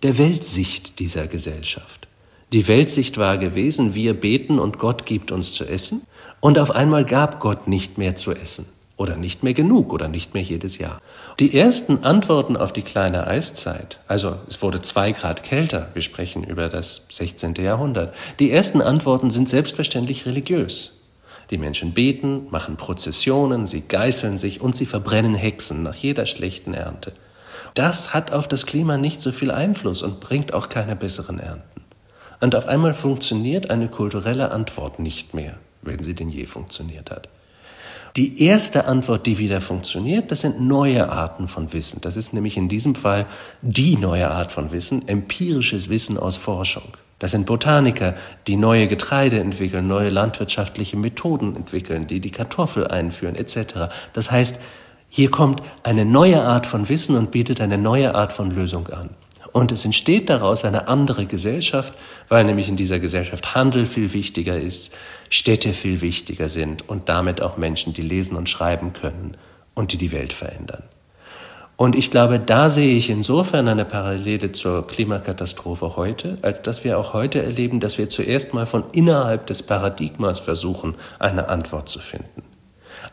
[0.03, 2.09] der Weltsicht dieser Gesellschaft.
[2.55, 6.07] Die Weltsicht war gewesen, wir beten und Gott gibt uns zu essen.
[6.40, 8.66] Und auf einmal gab Gott nicht mehr zu essen.
[8.98, 11.01] oder nicht mehr genug oder nicht mehr jedes Jahr.
[11.38, 16.42] Die ersten Antworten auf die kleine Eiszeit, also es wurde zwei Grad kälter, wir sprechen
[16.42, 17.55] über das 16.
[17.55, 21.05] Jahrhundert, die ersten Antworten sind selbstverständlich religiös.
[21.51, 26.74] Die Menschen beten, machen Prozessionen, sie geißeln sich und sie verbrennen Hexen nach jeder schlechten
[26.74, 27.12] Ernte.
[27.74, 31.85] Das hat auf das Klima nicht so viel Einfluss und bringt auch keine besseren Ernten.
[32.40, 35.55] Und auf einmal funktioniert eine kulturelle Antwort nicht mehr,
[35.88, 37.29] wenn sie denn je funktioniert hat.
[38.16, 42.01] Die erste Antwort, die wieder funktioniert, das sind neue Arten von Wissen.
[42.01, 43.27] Das ist nämlich in diesem Fall
[43.62, 46.96] die neue Art von Wissen, empirisches Wissen aus Forschung.
[47.18, 48.14] Das sind Botaniker,
[48.46, 53.90] die neue Getreide entwickeln, neue landwirtschaftliche Methoden entwickeln, die die Kartoffel einführen, etc.
[54.12, 54.61] Das heißt,
[55.09, 59.11] hier kommt eine neue Art von Wissen und bietet eine neue Art von Lösung an.
[59.53, 61.94] Und es entsteht daraus eine andere Gesellschaft,
[62.29, 64.94] weil nämlich in dieser Gesellschaft Handel viel wichtiger ist,
[65.31, 69.37] Städte viel wichtiger sind und damit auch Menschen, die lesen und schreiben können
[69.75, 70.83] und die die Welt verändern.
[71.77, 76.99] Und ich glaube, da sehe ich insofern eine Parallele zur Klimakatastrophe heute, als dass wir
[76.99, 82.01] auch heute erleben, dass wir zuerst mal von innerhalb des Paradigmas versuchen, eine Antwort zu
[82.01, 82.43] finden.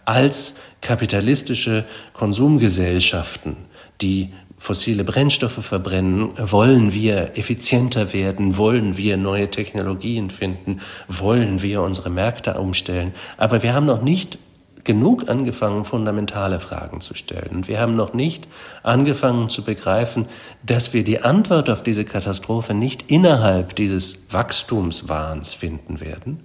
[0.03, 3.55] Als kapitalistische Konsumgesellschaften,
[4.01, 4.33] die
[4.65, 12.09] fossile Brennstoffe verbrennen, wollen wir effizienter werden, wollen wir neue Technologien finden, wollen wir unsere
[12.09, 13.13] Märkte umstellen.
[13.37, 14.39] Aber wir haben noch nicht
[14.83, 17.57] genug angefangen, fundamentale Fragen zu stellen.
[17.57, 18.47] Und wir haben noch nicht
[18.81, 20.25] angefangen zu begreifen,
[20.65, 26.39] dass wir die Antwort auf diese Katastrophe nicht innerhalb dieses Wachstumswahns finden werden,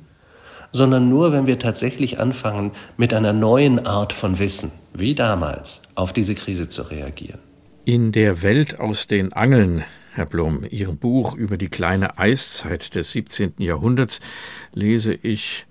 [0.72, 6.12] sondern nur, wenn wir tatsächlich anfangen, mit einer neuen Art von Wissen, wie damals, auf
[6.12, 7.49] diese Krise zu reagieren.
[7.90, 13.10] In der Welt aus den Angeln, Herr Blum, Ihrem Buch über die kleine Eiszeit des
[13.10, 13.54] 17.
[13.58, 14.20] Jahrhunderts,
[14.72, 15.66] lese ich,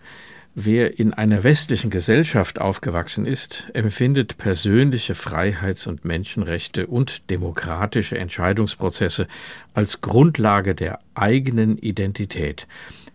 [0.53, 9.25] Wer in einer westlichen Gesellschaft aufgewachsen ist, empfindet persönliche Freiheits- und Menschenrechte und demokratische Entscheidungsprozesse
[9.73, 12.67] als Grundlage der eigenen Identität.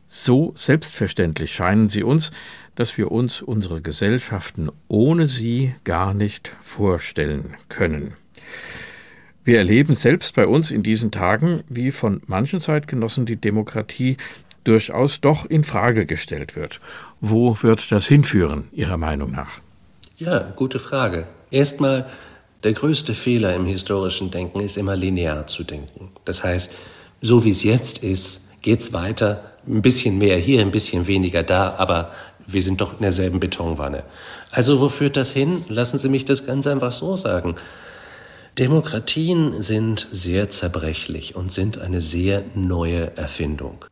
[0.06, 2.30] So selbstverständlich scheinen sie uns,
[2.74, 8.14] dass wir uns unsere Gesellschaften ohne sie gar nicht vorstellen können.
[9.44, 14.16] Wir erleben selbst bei uns in diesen Tagen, wie von manchen Zeitgenossen die Demokratie
[14.64, 16.80] durchaus doch in Frage gestellt wird.
[17.20, 19.60] Wo wird das hinführen, Ihrer Meinung nach?
[20.16, 21.26] Ja, gute Frage.
[21.50, 22.06] Erstmal,
[22.62, 26.08] der größte Fehler im historischen Denken ist immer linear zu denken.
[26.24, 26.72] Das heißt,
[27.20, 31.42] so wie es jetzt ist, geht es weiter, ein bisschen mehr hier, ein bisschen weniger
[31.42, 32.10] da, aber
[32.46, 34.04] wir sind doch in derselben Betonwanne.
[34.50, 35.64] Also wo führt das hin?
[35.68, 37.56] Lassen Sie mich das ganz einfach so sagen.
[38.58, 43.84] Demokratien sind sehr zerbrechlich und sind eine sehr neue Erfindung.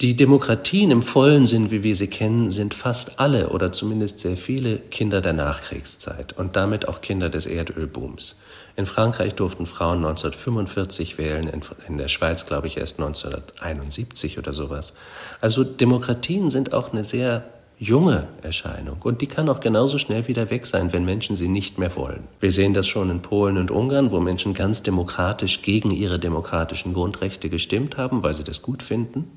[0.00, 4.36] Die Demokratien im vollen Sinn, wie wir sie kennen, sind fast alle oder zumindest sehr
[4.36, 8.36] viele Kinder der Nachkriegszeit und damit auch Kinder des Erdölbooms.
[8.76, 11.50] In Frankreich durften Frauen 1945 wählen,
[11.88, 14.92] in, der Schweiz glaube ich erst 1971 oder sowas.
[15.40, 17.44] Also Demokratien sind auch eine sehr
[17.80, 21.78] junge Erscheinung und die kann auch genauso schnell wieder weg sein, wenn Menschen sie nicht
[21.78, 22.24] mehr wollen.
[22.38, 26.92] Wir sehen das schon in Polen und Ungarn, wo Menschen ganz demokratisch gegen ihre demokratischen
[26.92, 29.32] Grundrechte gestimmt haben, weil sie das gut finden.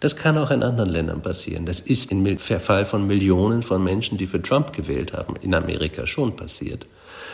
[0.00, 1.66] Das kann auch in anderen Ländern passieren.
[1.66, 6.06] Das ist im Fall von Millionen von Menschen, die für Trump gewählt haben, in Amerika
[6.06, 6.86] schon passiert.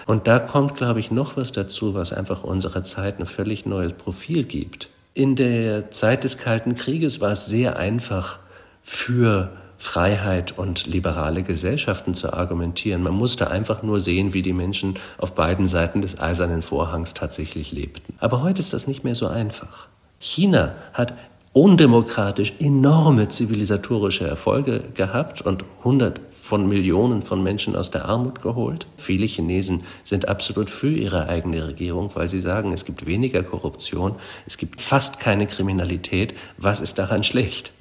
[0.06, 3.92] Und da kommt, glaube ich, noch was dazu, was einfach unserer Zeit ein völlig neues
[3.92, 4.88] Profil gibt.
[5.14, 8.40] In der Zeit des Kalten Krieges war es sehr einfach
[8.82, 13.02] für Freiheit und liberale Gesellschaften zu argumentieren.
[13.02, 17.70] Man musste einfach nur sehen, wie die Menschen auf beiden Seiten des eisernen Vorhangs tatsächlich
[17.70, 18.14] lebten.
[18.18, 19.86] Aber heute ist das nicht mehr so einfach.
[20.18, 21.14] China hat
[21.52, 28.86] undemokratisch enorme zivilisatorische Erfolge gehabt und hundert von Millionen von Menschen aus der Armut geholt.
[28.96, 34.16] Viele Chinesen sind absolut für ihre eigene Regierung, weil sie sagen, es gibt weniger Korruption,
[34.46, 36.34] es gibt fast keine Kriminalität.
[36.58, 37.72] Was ist daran schlecht?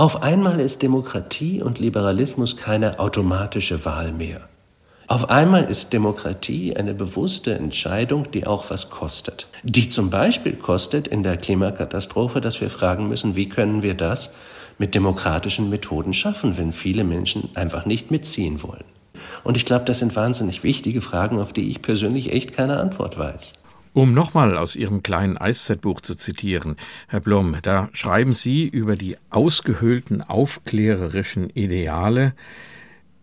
[0.00, 4.40] Auf einmal ist Demokratie und Liberalismus keine automatische Wahl mehr.
[5.08, 9.46] Auf einmal ist Demokratie eine bewusste Entscheidung, die auch was kostet.
[9.62, 14.32] Die zum Beispiel kostet in der Klimakatastrophe, dass wir fragen müssen, wie können wir das
[14.78, 18.84] mit demokratischen Methoden schaffen, wenn viele Menschen einfach nicht mitziehen wollen.
[19.44, 23.18] Und ich glaube, das sind wahnsinnig wichtige Fragen, auf die ich persönlich echt keine Antwort
[23.18, 23.52] weiß.
[23.92, 26.76] Um nochmal aus Ihrem kleinen Eiszeitbuch zu zitieren,
[27.08, 32.34] Herr Blum, da schreiben Sie über die ausgehöhlten aufklärerischen Ideale,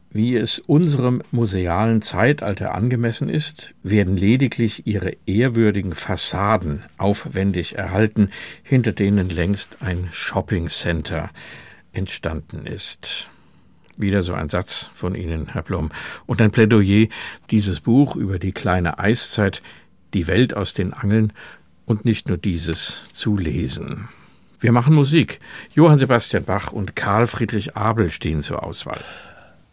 [0.09, 8.29] wie es unserem musealen Zeitalter angemessen ist, werden lediglich ihre ehrwürdigen Fassaden aufwendig erhalten,
[8.63, 11.29] hinter denen längst ein Shopping Center
[11.93, 13.29] entstanden ist.
[13.95, 15.91] Wieder so ein Satz von Ihnen, Herr Blum.
[16.25, 17.07] Und ein Plädoyer,
[17.51, 19.61] dieses Buch über die kleine Eiszeit,
[20.13, 21.33] die Welt aus den Angeln
[21.85, 24.09] und nicht nur dieses zu lesen.
[24.59, 25.39] Wir machen Musik.
[25.73, 28.99] Johann Sebastian Bach und Karl Friedrich Abel stehen zur Auswahl.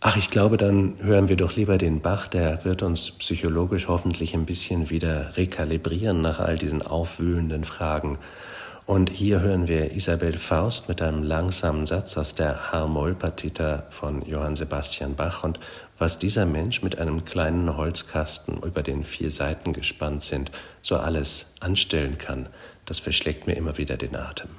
[0.01, 4.35] Ach, ich glaube, dann hören wir doch lieber den Bach, der wird uns psychologisch hoffentlich
[4.35, 8.18] ein bisschen wieder rekalibrieren nach all diesen aufwühlenden Fragen.
[8.85, 14.57] Und hier hören wir Isabel Faust mit einem langsamen Satz aus der H-Moll-Partita von Johann
[14.57, 15.59] Sebastian Bach und
[15.99, 20.51] was dieser Mensch mit einem kleinen Holzkasten über den vier Seiten gespannt sind,
[20.82, 22.49] so alles anstellen kann,
[22.84, 24.51] das verschlägt mir immer wieder den Atem.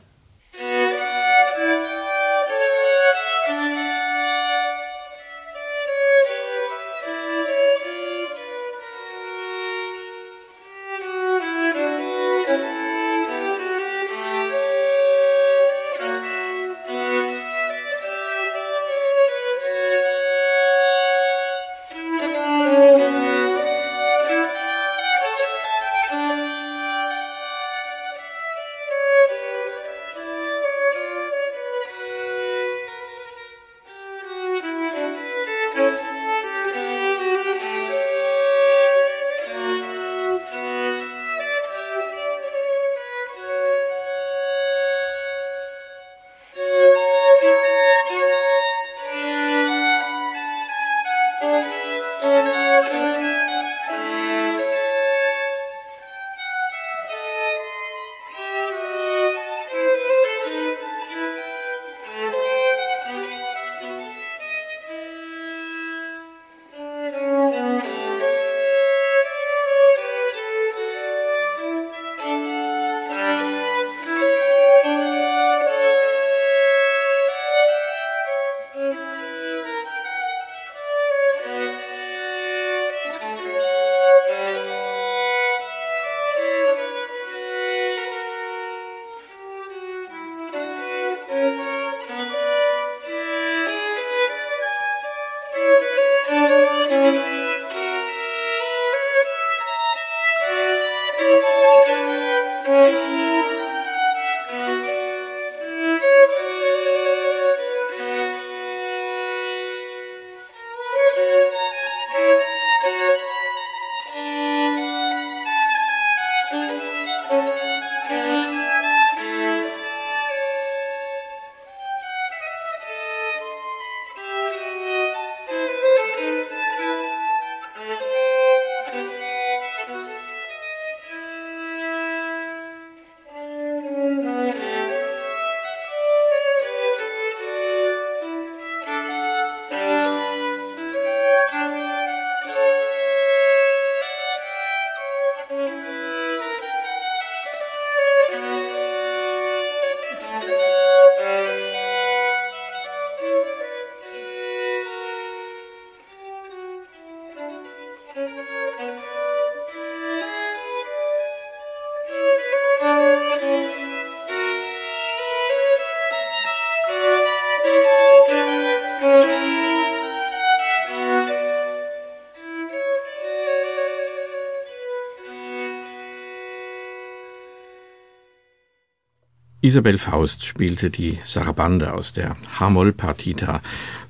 [179.66, 183.62] Isabel Faust spielte die Sarabande aus der Hamoll-Partita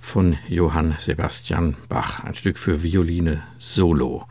[0.02, 4.28] von Johann Sebastian Bach, ein Stück für Violine Solo.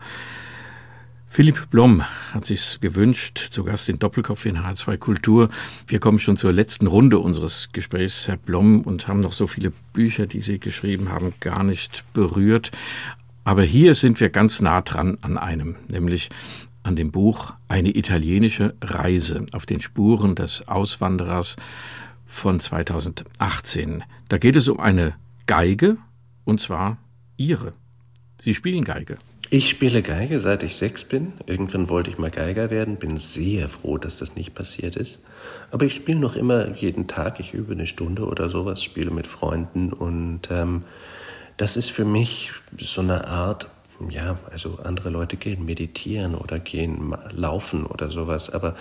[1.27, 5.49] Philipp Blom hat sich gewünscht, zu Gast in Doppelkopf in H2 Kultur.
[5.87, 9.73] Wir kommen schon zur letzten Runde unseres Gesprächs, Herr Blom, und haben noch so viele
[9.93, 12.69] Bücher, die Sie geschrieben haben, gar nicht berührt.
[13.43, 16.29] Aber hier sind wir ganz nah dran an einem, nämlich
[16.85, 21.55] an dem Buch Eine italienische Reise auf den Spuren des Auswanderers
[22.27, 24.03] von 2018.
[24.29, 25.15] Da geht es um eine
[25.47, 25.97] Geige,
[26.43, 26.97] und zwar
[27.37, 27.73] Ihre.
[28.39, 29.17] Sie spielen Geige.
[29.49, 31.33] Ich spiele Geige, seit ich sechs bin.
[31.45, 35.23] Irgendwann wollte ich mal Geiger werden, bin sehr froh, dass das nicht passiert ist.
[35.71, 37.39] Aber ich spiele noch immer jeden Tag.
[37.39, 40.83] Ich übe eine Stunde oder sowas, spiele mit Freunden und ähm,
[41.57, 43.69] das ist für mich so eine Art
[44.09, 48.75] ja, also andere Leute gehen meditieren oder gehen laufen oder sowas, aber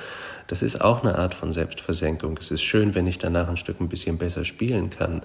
[0.46, 2.36] das ist auch eine Art von Selbstversenkung.
[2.38, 5.22] Es ist schön, wenn ich danach ein Stück ein bisschen besser spielen kann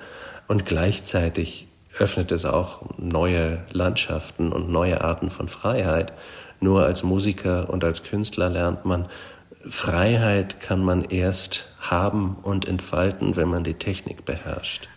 [0.47, 1.67] und gleichzeitig
[1.97, 6.13] öffnet es auch neue Landschaften und neue Arten von Freiheit.
[6.61, 9.07] Nur als Musiker und als Künstler lernt man,
[9.67, 14.87] Freiheit kann man erst haben und entfalten, wenn man die Technik beherrscht.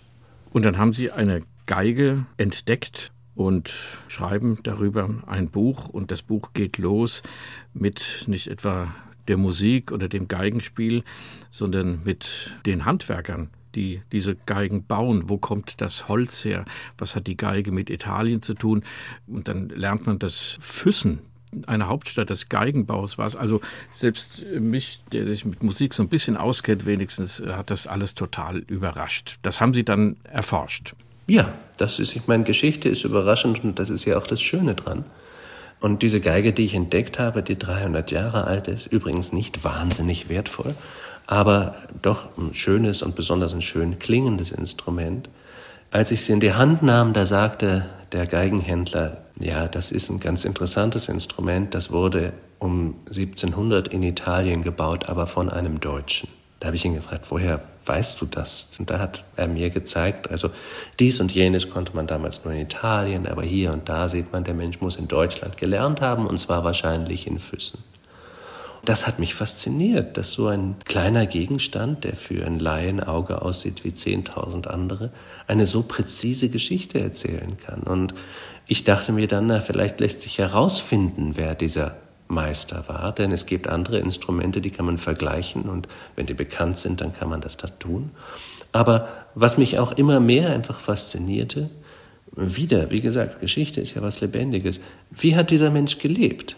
[0.53, 3.13] Und dann haben Sie eine Geige entdeckt
[3.47, 3.73] und
[4.09, 7.23] schreiben darüber ein Buch und das Buch geht los
[7.75, 8.95] mit nicht etwa
[9.29, 11.05] der Musik oder dem Geigenspiel,
[11.51, 15.29] sondern mit den Handwerkern, die diese Geigen bauen.
[15.29, 16.65] Wo kommt das Holz her?
[16.99, 18.83] Was hat die Geige mit Italien zu tun?
[19.27, 21.21] Und dann lernt man das Füssen
[21.67, 23.35] eine Hauptstadt des Geigenbaus war.
[23.37, 28.15] Also selbst mich, der sich mit Musik so ein bisschen auskennt, wenigstens hat das alles
[28.15, 29.39] total überrascht.
[29.43, 30.95] Das haben Sie dann erforscht.
[31.33, 34.75] Ja, das ist, ich meine, Geschichte ist überraschend und das ist ja auch das Schöne
[34.75, 35.07] dran.
[35.81, 40.29] Und diese Geige, die ich entdeckt habe, die 300 Jahre alt ist, übrigens nicht wahnsinnig
[40.29, 40.75] wertvoll,
[41.27, 45.31] aber doch ein schönes und besonders ein schön klingendes Instrument.
[45.91, 50.21] Als ich sie in die Hand nahm, da sagte der Geigenhändler, ja, das ist ein
[50.21, 56.29] ganz interessantes Instrument, das wurde um 1700 in Italien gebaut, aber von einem Deutschen.
[56.63, 58.69] Da habe ich ihn gefragt, woher weißt du das?
[58.79, 60.49] Und da hat er mir gezeigt, also
[61.01, 64.45] dies und jenes konnte man damals nur in Italien, aber hier und da sieht man,
[64.45, 67.83] der Mensch muss in Deutschland gelernt haben und zwar wahrscheinlich in Füssen.
[68.85, 73.91] Das hat mich fasziniert, dass so ein kleiner Gegenstand, der für ein Laienauge aussieht wie
[73.91, 75.11] 10.000 andere,
[75.49, 77.83] eine so präzise Geschichte erzählen kann.
[77.83, 78.15] Und
[78.69, 81.97] ich dachte mir dann, na, vielleicht lässt sich herausfinden, wer dieser
[82.33, 86.79] Meister war, denn es gibt andere Instrumente, die kann man vergleichen und wenn die bekannt
[86.79, 88.11] sind, dann kann man das da tun.
[88.73, 91.71] Aber was mich auch immer mehr einfach faszinierte,
[92.35, 94.81] wieder, wie gesagt, Geschichte ist ja was Lebendiges.
[95.11, 96.57] Wie hat dieser Mensch gelebt?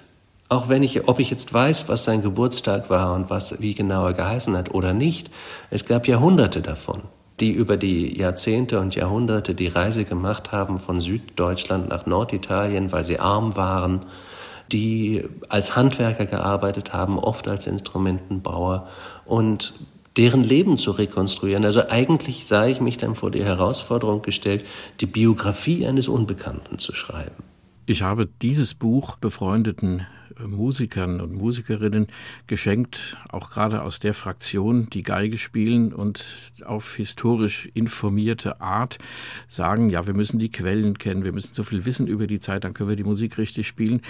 [0.49, 4.07] Auch wenn ich, ob ich jetzt weiß, was sein Geburtstag war und was, wie genau
[4.07, 5.31] er geheißen hat oder nicht,
[5.70, 7.03] es gab Jahrhunderte davon,
[7.41, 13.03] die über die Jahrzehnte und Jahrhunderte die Reise gemacht haben von Süddeutschland nach Norditalien, weil
[13.03, 14.03] sie arm waren,
[14.75, 18.89] die als Handwerker gearbeitet haben, oft als Instrumentenbauer
[19.25, 19.72] und
[20.16, 21.64] deren Leben zu rekonstruieren.
[21.64, 24.64] Also eigentlich sah ich mich dann vor die Herausforderung gestellt,
[25.01, 27.45] die Biografie eines Unbekannten zu schreiben.
[27.87, 30.07] Ich habe dieses Buch befreundeten
[30.39, 32.09] Musikern und Musikerinnen
[32.47, 38.99] geschenkt, auch gerade aus der Fraktion, die Geige spielen und auf historisch informierte Art
[39.49, 42.64] sagen, ja, wir müssen die Quellen kennen, wir müssen so viel wissen über die Zeit,
[42.64, 44.01] dann können wir die Musik richtig spielen.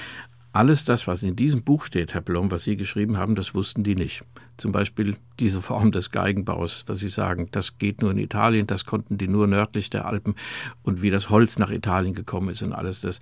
[0.54, 3.82] Alles das, was in diesem Buch steht, Herr Blom, was Sie geschrieben haben, das wussten
[3.82, 4.22] die nicht.
[4.56, 8.84] Zum Beispiel diese Form des Geigenbaus, was Sie sagen, das geht nur in Italien, das
[8.84, 10.36] konnten die nur nördlich der Alpen
[10.84, 13.18] und wie das Holz nach Italien gekommen ist und alles das.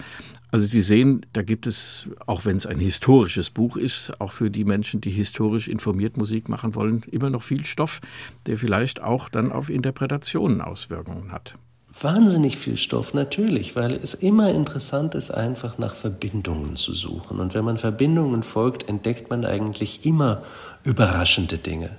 [0.50, 4.50] Also Sie sehen, da gibt es, auch wenn es ein historisches Buch ist, auch für
[4.50, 8.02] die Menschen, die historisch informiert Musik machen wollen, immer noch viel Stoff,
[8.46, 11.56] der vielleicht auch dann auf Interpretationen Auswirkungen hat
[12.00, 17.38] wahnsinnig viel Stoff, natürlich, weil es immer interessant ist, einfach nach Verbindungen zu suchen.
[17.38, 20.42] Und wenn man Verbindungen folgt, entdeckt man eigentlich immer
[20.84, 21.90] überraschende Dinge.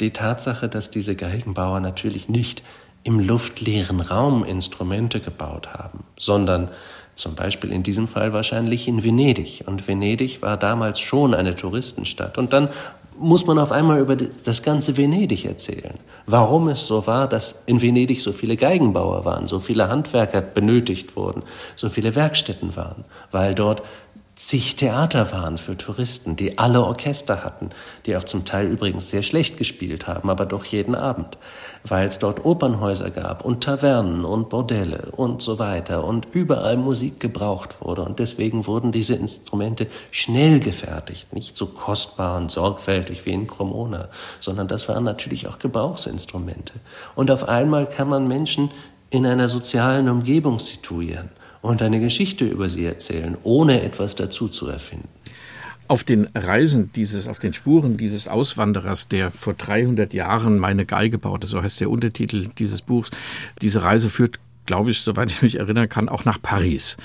[0.00, 2.62] Die Tatsache, dass diese Geigenbauer natürlich nicht
[3.02, 6.70] im luftleeren Raum Instrumente gebaut haben, sondern
[7.14, 9.62] zum Beispiel in diesem Fall wahrscheinlich in Venedig.
[9.66, 12.38] Und Venedig war damals schon eine Touristenstadt.
[12.38, 12.70] Und dann
[13.18, 15.94] muss man auf einmal über das ganze Venedig erzählen.
[16.26, 21.16] Warum es so war, dass in Venedig so viele Geigenbauer waren, so viele Handwerker benötigt
[21.16, 21.42] wurden,
[21.76, 23.82] so viele Werkstätten waren, weil dort
[24.44, 27.70] zig Theater waren für Touristen, die alle Orchester hatten,
[28.04, 31.38] die auch zum Teil übrigens sehr schlecht gespielt haben, aber doch jeden Abend,
[31.82, 37.20] weil es dort Opernhäuser gab und Tavernen und Bordelle und so weiter und überall Musik
[37.20, 43.32] gebraucht wurde und deswegen wurden diese Instrumente schnell gefertigt, nicht so kostbar und sorgfältig wie
[43.32, 44.08] in Cremona,
[44.40, 46.74] sondern das waren natürlich auch Gebrauchsinstrumente.
[47.14, 48.70] Und auf einmal kann man Menschen
[49.08, 51.30] in einer sozialen Umgebung situieren
[51.64, 55.08] und eine Geschichte über sie erzählen, ohne etwas dazu zu erfinden.
[55.88, 61.16] Auf den Reisen dieses, auf den Spuren dieses Auswanderers, der vor 300 Jahren meine Geige
[61.16, 63.10] baute, so heißt der Untertitel dieses Buchs,
[63.62, 66.98] diese Reise führt, glaube ich, soweit ich mich erinnern kann, auch nach Paris.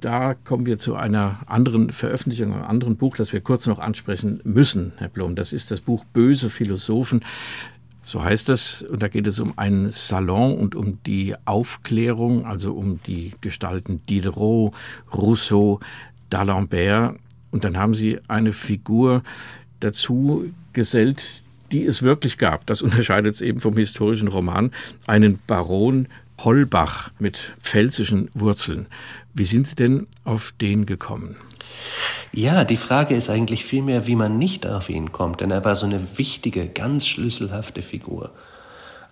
[0.00, 4.40] Da kommen wir zu einer anderen Veröffentlichung, einem anderen Buch, das wir kurz noch ansprechen
[4.44, 5.34] müssen, Herr Blum.
[5.34, 7.20] Das ist das Buch Böse Philosophen.
[8.08, 12.72] So heißt es, und da geht es um einen Salon und um die Aufklärung, also
[12.72, 14.72] um die Gestalten Diderot,
[15.12, 15.80] Rousseau,
[16.30, 17.16] d'Alembert.
[17.50, 19.22] Und dann haben sie eine Figur
[19.80, 22.64] dazu gesellt, die es wirklich gab.
[22.64, 24.72] Das unterscheidet es eben vom historischen Roman.
[25.06, 28.86] Einen Baron Holbach mit pfälzischen Wurzeln.
[29.34, 31.36] Wie sind Sie denn auf den gekommen?
[32.32, 35.74] Ja, die Frage ist eigentlich vielmehr, wie man nicht auf ihn kommt, denn er war
[35.76, 38.30] so eine wichtige, ganz schlüsselhafte Figur.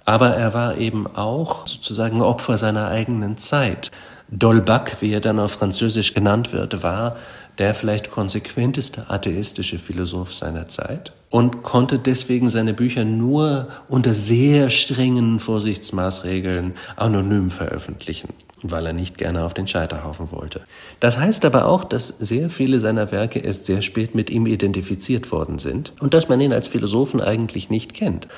[0.04, 3.90] Aber er war eben auch sozusagen Opfer seiner eigenen Zeit.
[4.28, 7.16] Dolbach, wie er dann auf Französisch genannt wird, war
[7.58, 11.12] der vielleicht konsequenteste atheistische Philosoph seiner Zeit.
[11.30, 18.28] und konnte deswegen seine Bücher nur unter sehr strengen Vorsichtsmaßregeln anonym veröffentlichen,
[18.62, 20.62] weil er nicht gerne auf den Scheiterhaufen wollte.
[21.00, 25.30] Das heißt aber auch, dass sehr viele seiner Werke erst sehr spät mit ihm identifiziert
[25.32, 28.28] worden sind und dass man ihn als Philosophen eigentlich nicht kennt.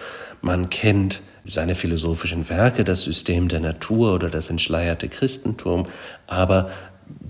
[0.42, 5.86] Man kennt seine philosophischen Werke, das System der Natur oder das entschleierte Christentum,
[6.26, 6.70] aber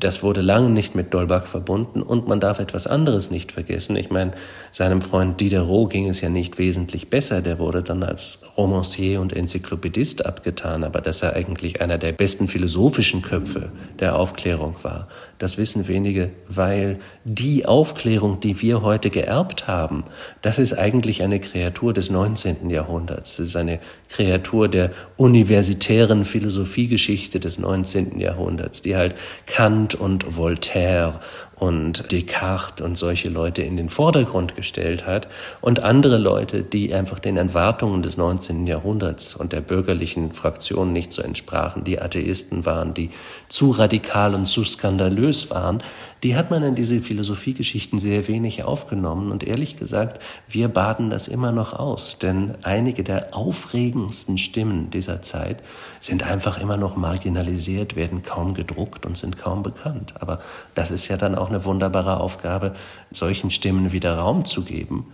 [0.01, 3.96] das wurde lange nicht mit Dolbach verbunden und man darf etwas anderes nicht vergessen.
[3.96, 4.32] Ich meine,
[4.70, 7.40] seinem Freund Diderot ging es ja nicht wesentlich besser.
[7.40, 12.49] Der wurde dann als Romancier und Enzyklopädist abgetan, aber dass er eigentlich einer der besten
[12.49, 19.68] philosophischen Köpfe der Aufklärung war, das wissen wenige, weil die Aufklärung, die wir heute geerbt
[19.68, 20.05] haben,
[20.42, 22.70] das ist eigentlich eine Kreatur des 19.
[22.70, 23.36] Jahrhunderts.
[23.36, 23.78] Das ist eine
[24.09, 28.18] Kreatur der universitären Philosophiegeschichte des 19.
[28.18, 29.14] Jahrhunderts, die halt
[29.46, 31.20] Kant und Voltaire
[31.59, 35.28] und Descartes und solche Leute in den Vordergrund gestellt hat
[35.61, 38.66] und andere Leute, die einfach den Erwartungen des 19.
[38.66, 43.11] Jahrhunderts und der bürgerlichen Fraktion nicht so entsprachen, die Atheisten waren, die
[43.48, 45.82] zu radikal und zu skandalös waren,
[46.22, 51.28] die hat man in diese Philosophiegeschichten sehr wenig aufgenommen und ehrlich gesagt, wir baden das
[51.28, 55.61] immer noch aus, denn einige der aufregendsten Stimmen dieser Zeit
[56.00, 60.14] sind einfach immer noch marginalisiert, werden kaum gedruckt und sind kaum bekannt.
[60.18, 60.40] Aber
[60.74, 62.74] das ist ja dann auch eine wunderbare Aufgabe,
[63.11, 65.07] solchen Stimmen wieder Raum zu geben.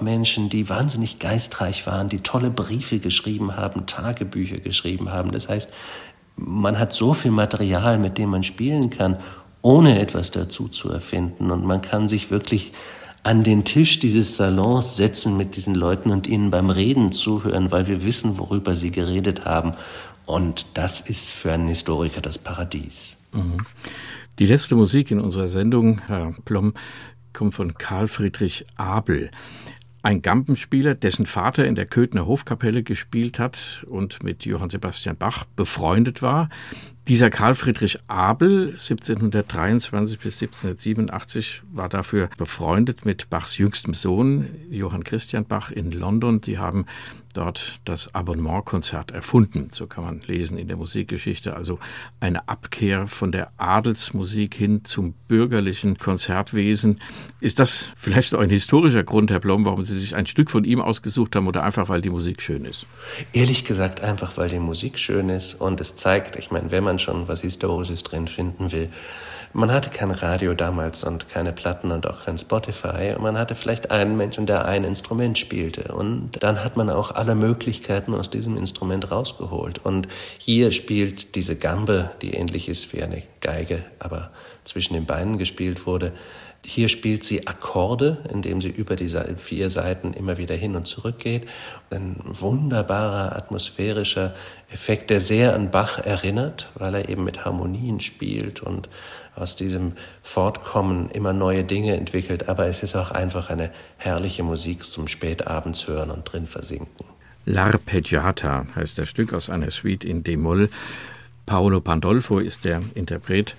[0.00, 5.30] Menschen, die wahnsinnig geistreich waren, die tolle Briefe geschrieben haben, Tagebücher geschrieben haben.
[5.32, 5.72] Das heißt,
[6.36, 9.18] man hat so viel Material, mit dem man spielen kann,
[9.62, 11.50] ohne etwas dazu zu erfinden.
[11.50, 12.72] Und man kann sich wirklich
[13.22, 17.86] an den Tisch dieses Salons setzen mit diesen Leuten und ihnen beim Reden zuhören, weil
[17.86, 19.72] wir wissen, worüber sie geredet haben.
[20.24, 23.18] Und das ist für einen Historiker das Paradies.
[23.32, 23.58] Mhm.
[24.40, 26.72] Die letzte Musik in unserer Sendung, Herr Blom,
[27.34, 29.30] kommt von Karl Friedrich Abel.
[30.00, 35.44] Ein Gampenspieler, dessen Vater in der Köthner Hofkapelle gespielt hat und mit Johann Sebastian Bach
[35.56, 36.48] befreundet war.
[37.06, 45.04] Dieser Karl Friedrich Abel, 1723 bis 1787, war dafür befreundet mit Bachs jüngstem Sohn, Johann
[45.04, 46.40] Christian Bach, in London.
[46.40, 46.86] Die haben
[47.32, 49.68] dort das Abonnementkonzert erfunden.
[49.72, 51.54] So kann man lesen in der Musikgeschichte.
[51.54, 51.78] Also
[52.18, 57.00] eine Abkehr von der Adelsmusik hin zum bürgerlichen Konzertwesen.
[57.40, 60.64] Ist das vielleicht auch ein historischer Grund, Herr Blom, warum Sie sich ein Stück von
[60.64, 62.86] ihm ausgesucht haben oder einfach, weil die Musik schön ist?
[63.32, 66.98] Ehrlich gesagt, einfach, weil die Musik schön ist und es zeigt, ich meine, wenn man
[66.98, 68.90] schon was Historisches drin finden will,
[69.52, 73.14] man hatte kein Radio damals und keine Platten und auch kein Spotify.
[73.16, 75.92] Und man hatte vielleicht einen Menschen, der ein Instrument spielte.
[75.94, 79.84] Und dann hat man auch alle Möglichkeiten aus diesem Instrument rausgeholt.
[79.84, 84.30] Und hier spielt diese Gambe, die ähnlich ist wie eine Geige, aber
[84.64, 86.12] zwischen den Beinen gespielt wurde.
[86.62, 91.18] Hier spielt sie Akkorde, indem sie über die vier Seiten immer wieder hin und zurück
[91.18, 91.48] geht.
[91.90, 94.34] Ein wunderbarer atmosphärischer
[94.70, 98.90] Effekt, der sehr an Bach erinnert, weil er eben mit Harmonien spielt und
[99.40, 104.84] aus diesem Fortkommen immer neue Dinge entwickelt, aber es ist auch einfach eine herrliche Musik
[104.84, 107.06] zum Spätabends hören und drin versinken.
[107.46, 110.68] L'Arpeggiata heißt das Stück aus einer Suite in D-Moll.
[111.46, 113.56] Paolo Pandolfo ist der Interpret.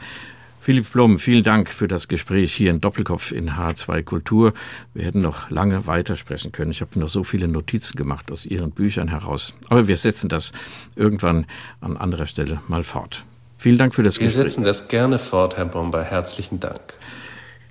[0.61, 4.53] Philipp Blom, vielen Dank für das Gespräch hier in Doppelkopf in H2 Kultur.
[4.93, 6.69] Wir hätten noch lange weitersprechen können.
[6.69, 9.55] Ich habe noch so viele Notizen gemacht aus Ihren Büchern heraus.
[9.69, 10.51] Aber wir setzen das
[10.95, 11.47] irgendwann
[11.81, 13.25] an anderer Stelle mal fort.
[13.61, 14.43] Vielen Dank für das Wir Gespräch.
[14.45, 16.03] Wir setzen das gerne fort, Herr Bomber.
[16.03, 16.81] Herzlichen Dank.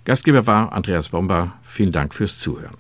[0.05, 1.55] Gastgeber war Andreas Bomber.
[1.65, 2.77] Vielen Dank fürs Zuhören.